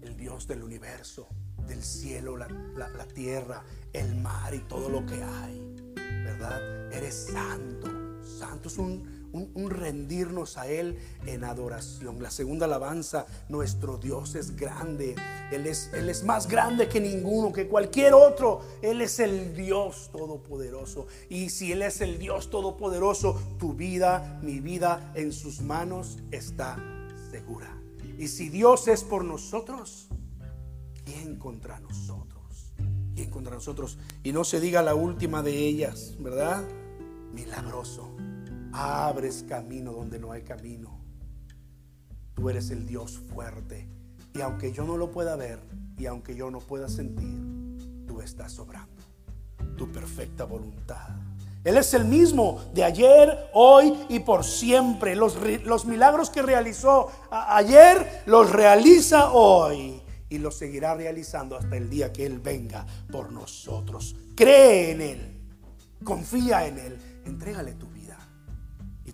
El 0.00 0.16
Dios 0.16 0.46
del 0.46 0.62
universo, 0.62 1.28
del 1.66 1.82
cielo, 1.82 2.36
la, 2.36 2.48
la 2.76 3.08
tierra, 3.08 3.62
el 3.92 4.14
mar 4.16 4.54
y 4.54 4.60
todo 4.60 4.88
lo 4.88 5.04
que 5.04 5.22
hay, 5.22 5.74
¿verdad? 5.96 6.92
Eres 6.92 7.28
santo, 7.30 7.88
santo 8.22 8.68
es 8.68 8.78
un 8.78 9.17
un, 9.32 9.70
rendirnos 9.70 10.56
a 10.56 10.68
Él 10.68 10.98
en 11.26 11.44
adoración. 11.44 12.22
La 12.22 12.30
segunda 12.30 12.66
alabanza, 12.66 13.26
nuestro 13.48 13.98
Dios 13.98 14.34
es 14.34 14.56
grande. 14.56 15.14
Él 15.52 15.66
es, 15.66 15.90
Él 15.92 16.08
es 16.08 16.24
más 16.24 16.48
grande 16.48 16.88
que 16.88 17.00
ninguno, 17.00 17.52
que 17.52 17.68
cualquier 17.68 18.14
otro. 18.14 18.60
Él 18.82 19.00
es 19.00 19.18
el 19.18 19.54
Dios 19.54 20.10
todopoderoso. 20.12 21.06
Y 21.28 21.50
si 21.50 21.72
Él 21.72 21.82
es 21.82 22.00
el 22.00 22.18
Dios 22.18 22.50
todopoderoso, 22.50 23.40
tu 23.58 23.74
vida, 23.74 24.38
mi 24.42 24.60
vida 24.60 25.12
en 25.14 25.32
sus 25.32 25.60
manos 25.60 26.18
está 26.30 26.76
segura. 27.30 27.76
Y 28.18 28.28
si 28.28 28.48
Dios 28.48 28.88
es 28.88 29.04
por 29.04 29.24
nosotros, 29.24 30.08
¿quién 31.04 31.36
contra 31.36 31.78
nosotros? 31.80 32.72
¿Quién 33.14 33.30
contra 33.30 33.54
nosotros? 33.54 33.98
Y 34.22 34.32
no 34.32 34.44
se 34.44 34.60
diga 34.60 34.82
la 34.82 34.94
última 34.94 35.42
de 35.42 35.56
ellas, 35.56 36.16
¿verdad? 36.18 36.64
Milagroso 37.32 38.08
abres 38.78 39.44
camino 39.48 39.92
donde 39.92 40.18
no 40.20 40.30
hay 40.30 40.42
camino. 40.42 41.00
Tú 42.34 42.48
eres 42.48 42.70
el 42.70 42.86
Dios 42.86 43.18
fuerte. 43.18 43.88
Y 44.34 44.40
aunque 44.40 44.70
yo 44.70 44.84
no 44.84 44.96
lo 44.96 45.10
pueda 45.10 45.34
ver 45.34 45.58
y 45.96 46.06
aunque 46.06 46.36
yo 46.36 46.50
no 46.50 46.60
pueda 46.60 46.88
sentir, 46.88 48.06
tú 48.06 48.20
estás 48.20 48.52
sobrando. 48.52 49.02
Tu 49.76 49.90
perfecta 49.90 50.44
voluntad. 50.44 51.08
Él 51.64 51.76
es 51.76 51.92
el 51.92 52.04
mismo 52.04 52.62
de 52.72 52.84
ayer, 52.84 53.50
hoy 53.52 53.98
y 54.08 54.20
por 54.20 54.44
siempre. 54.44 55.16
Los, 55.16 55.36
los 55.64 55.84
milagros 55.84 56.30
que 56.30 56.42
realizó 56.42 57.10
ayer 57.30 58.22
los 58.26 58.52
realiza 58.52 59.32
hoy 59.32 60.00
y 60.28 60.38
los 60.38 60.56
seguirá 60.56 60.94
realizando 60.94 61.56
hasta 61.56 61.76
el 61.76 61.90
día 61.90 62.12
que 62.12 62.24
Él 62.24 62.38
venga 62.38 62.86
por 63.10 63.32
nosotros. 63.32 64.14
Cree 64.36 64.92
en 64.92 65.00
Él, 65.00 65.40
confía 66.04 66.68
en 66.68 66.78
Él, 66.78 66.98
entrégale 67.24 67.72
tu 67.72 67.87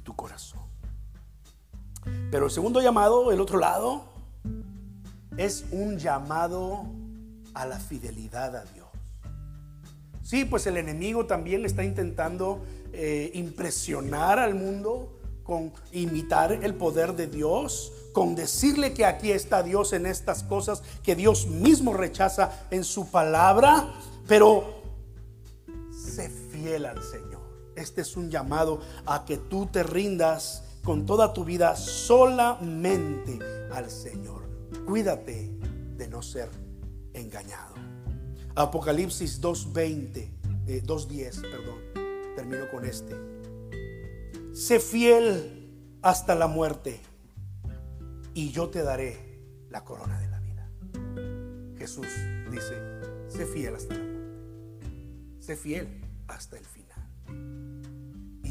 tu 0.05 0.15
corazón. 0.15 0.61
Pero 2.31 2.47
el 2.47 2.51
segundo 2.51 2.81
llamado, 2.81 3.33
el 3.33 3.41
otro 3.41 3.59
lado, 3.59 4.05
es 5.37 5.65
un 5.73 5.99
llamado 5.99 6.85
a 7.55 7.67
la 7.67 7.79
fidelidad 7.79 8.55
a 8.57 8.65
Dios. 8.65 8.87
Sí, 10.23 10.45
pues 10.45 10.67
el 10.67 10.77
enemigo 10.77 11.27
también 11.27 11.65
está 11.65 11.85
intentando 11.85 12.65
eh, 12.93 13.31
impresionar 13.35 14.39
al 14.39 14.55
mundo 14.55 15.19
con 15.43 15.73
imitar 15.93 16.53
el 16.53 16.75
poder 16.75 17.15
de 17.15 17.27
Dios, 17.27 17.93
con 18.13 18.35
decirle 18.35 18.95
que 18.95 19.05
aquí 19.05 19.31
está 19.31 19.63
Dios 19.63 19.93
en 19.93 20.07
estas 20.07 20.43
cosas 20.43 20.83
que 21.03 21.15
Dios 21.15 21.47
mismo 21.47 21.93
rechaza 21.93 22.67
en 22.71 22.85
su 22.85 23.11
palabra, 23.11 23.93
pero 24.27 24.83
sé 25.93 26.31
fiel 26.31 26.87
al 26.87 27.03
Señor. 27.03 27.34
Este 27.77 28.03
es 28.03 28.17
un 28.17 28.31
llamado 28.31 28.81
a 29.07 29.25
que 29.25 29.37
tú 29.37 29.67
te 29.67 29.83
rindas 29.83 30.65
con 30.85 31.07
toda 31.07 31.33
tu 31.33 31.45
vida 31.45 31.77
solamente 31.77 33.39
al 33.73 33.91
Señor. 33.91 34.43
Cuídate 34.87 35.51
de 35.97 36.09
no 36.09 36.23
ser 36.23 36.51
engañado. 37.15 37.75
Apocalipsis 38.55 39.41
2.20, 39.41 40.83
2.10, 40.85 41.19
eh, 41.19 41.33
perdón. 41.43 42.35
Termino 42.37 42.71
con 42.71 42.85
este. 42.85 43.15
Sé 44.53 44.79
fiel 44.79 45.99
hasta 46.03 46.35
la 46.35 46.47
muerte 46.47 47.01
y 48.35 48.51
yo 48.51 48.69
te 48.69 48.83
daré 48.83 49.41
la 49.71 49.85
corona 49.85 50.21
de 50.21 50.29
la 50.29 50.41
vida. 50.41 50.69
Jesús 51.79 52.07
dice, 52.51 52.75
sé 53.29 53.47
fiel 53.47 53.75
hasta 53.75 53.95
la 53.95 54.05
muerte. 54.05 55.41
Sé 55.41 55.57
fiel 55.57 56.01
hasta 56.29 56.57
el 56.59 56.65
final. 56.65 57.64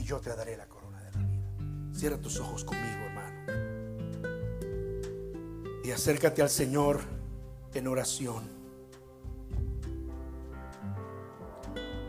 Y 0.04 0.06
yo 0.06 0.20
te 0.20 0.36
daré 0.36 0.58
la 0.58 0.68
corona 0.68 1.00
de 1.00 1.12
la 1.12 1.20
vida. 1.20 1.48
Cierra 1.94 2.18
tus 2.18 2.38
ojos 2.38 2.66
conmigo, 2.66 3.06
hermano. 3.06 3.54
Y 5.82 5.92
acércate 5.92 6.42
al 6.42 6.50
Señor 6.50 7.00
en 7.74 7.88
oración. 7.88 8.44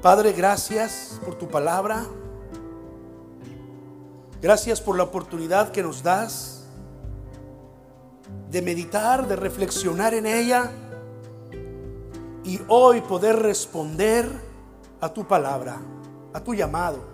Padre, 0.02 0.32
gracias 0.32 1.20
por 1.24 1.36
tu 1.36 1.46
palabra. 1.46 2.04
Gracias 4.42 4.80
por 4.80 4.96
la 4.96 5.04
oportunidad 5.04 5.70
que 5.70 5.84
nos 5.84 6.02
das 6.02 6.64
de 8.50 8.60
meditar, 8.60 9.28
de 9.28 9.36
reflexionar 9.36 10.14
en 10.14 10.26
ella 10.26 10.72
y 12.42 12.60
hoy 12.66 13.02
poder 13.02 13.36
responder 13.36 14.28
a 15.00 15.14
tu 15.14 15.28
palabra, 15.28 15.78
a 16.32 16.40
tu 16.42 16.54
llamado. 16.54 17.13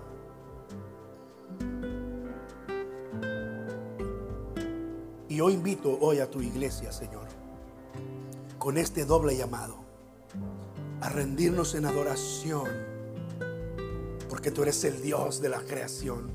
Y 5.31 5.37
yo 5.37 5.49
invito 5.49 5.97
hoy 6.01 6.19
a 6.19 6.29
tu 6.29 6.43
iglesia, 6.43 6.91
Señor, 6.91 7.29
con 8.59 8.77
este 8.77 9.05
doble 9.05 9.37
llamado 9.37 9.77
a 11.01 11.09
rendirnos 11.09 11.77
en 11.77 11.87
adoración, 11.87 12.69
porque 14.29 14.51
tú 14.51 14.63
eres 14.63 14.83
el 14.83 15.01
Dios 15.01 15.41
de 15.41 15.49
la 15.49 15.61
creación, 15.61 16.33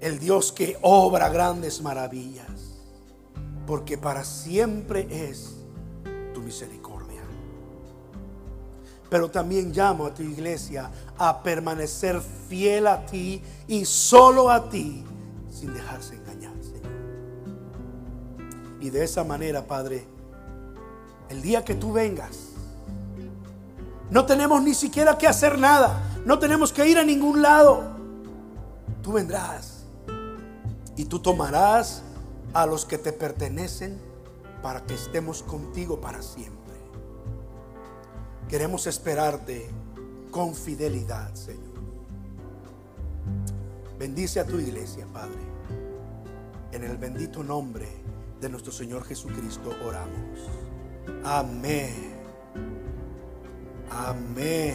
el 0.00 0.18
Dios 0.18 0.50
que 0.50 0.76
obra 0.82 1.28
grandes 1.28 1.80
maravillas, 1.80 2.74
porque 3.68 3.96
para 3.96 4.24
siempre 4.24 5.06
es 5.08 5.54
tu 6.34 6.40
misericordia. 6.40 7.22
Pero 9.08 9.30
también 9.30 9.72
llamo 9.72 10.06
a 10.06 10.12
tu 10.12 10.24
iglesia 10.24 10.90
a 11.16 11.40
permanecer 11.40 12.20
fiel 12.48 12.88
a 12.88 13.06
ti 13.06 13.40
y 13.68 13.84
solo 13.84 14.50
a 14.50 14.68
ti, 14.68 15.04
sin 15.52 15.72
dejarse 15.72 16.25
Y 18.86 18.90
de 18.90 19.02
esa 19.02 19.24
manera, 19.24 19.66
Padre, 19.66 20.06
el 21.28 21.42
día 21.42 21.64
que 21.64 21.74
tú 21.74 21.92
vengas, 21.92 22.50
no 24.10 24.24
tenemos 24.26 24.62
ni 24.62 24.74
siquiera 24.74 25.18
que 25.18 25.26
hacer 25.26 25.58
nada. 25.58 26.20
No 26.24 26.38
tenemos 26.38 26.72
que 26.72 26.86
ir 26.86 26.96
a 26.96 27.02
ningún 27.02 27.42
lado. 27.42 27.82
Tú 29.02 29.10
vendrás 29.10 29.86
y 30.94 31.04
tú 31.06 31.18
tomarás 31.18 32.02
a 32.54 32.64
los 32.64 32.84
que 32.84 32.96
te 32.96 33.12
pertenecen 33.12 34.00
para 34.62 34.86
que 34.86 34.94
estemos 34.94 35.42
contigo 35.42 36.00
para 36.00 36.22
siempre. 36.22 36.76
Queremos 38.48 38.86
esperarte 38.86 39.68
con 40.30 40.54
fidelidad, 40.54 41.34
Señor. 41.34 41.74
Bendice 43.98 44.38
a 44.38 44.46
tu 44.46 44.60
iglesia, 44.60 45.08
Padre. 45.12 45.42
En 46.70 46.84
el 46.84 46.96
bendito 46.98 47.42
nombre 47.42 48.05
de 48.40 48.48
nuestro 48.48 48.72
Señor 48.72 49.04
Jesucristo 49.04 49.74
oramos. 49.84 50.48
Amén. 51.24 52.14
Amén. 53.90 54.74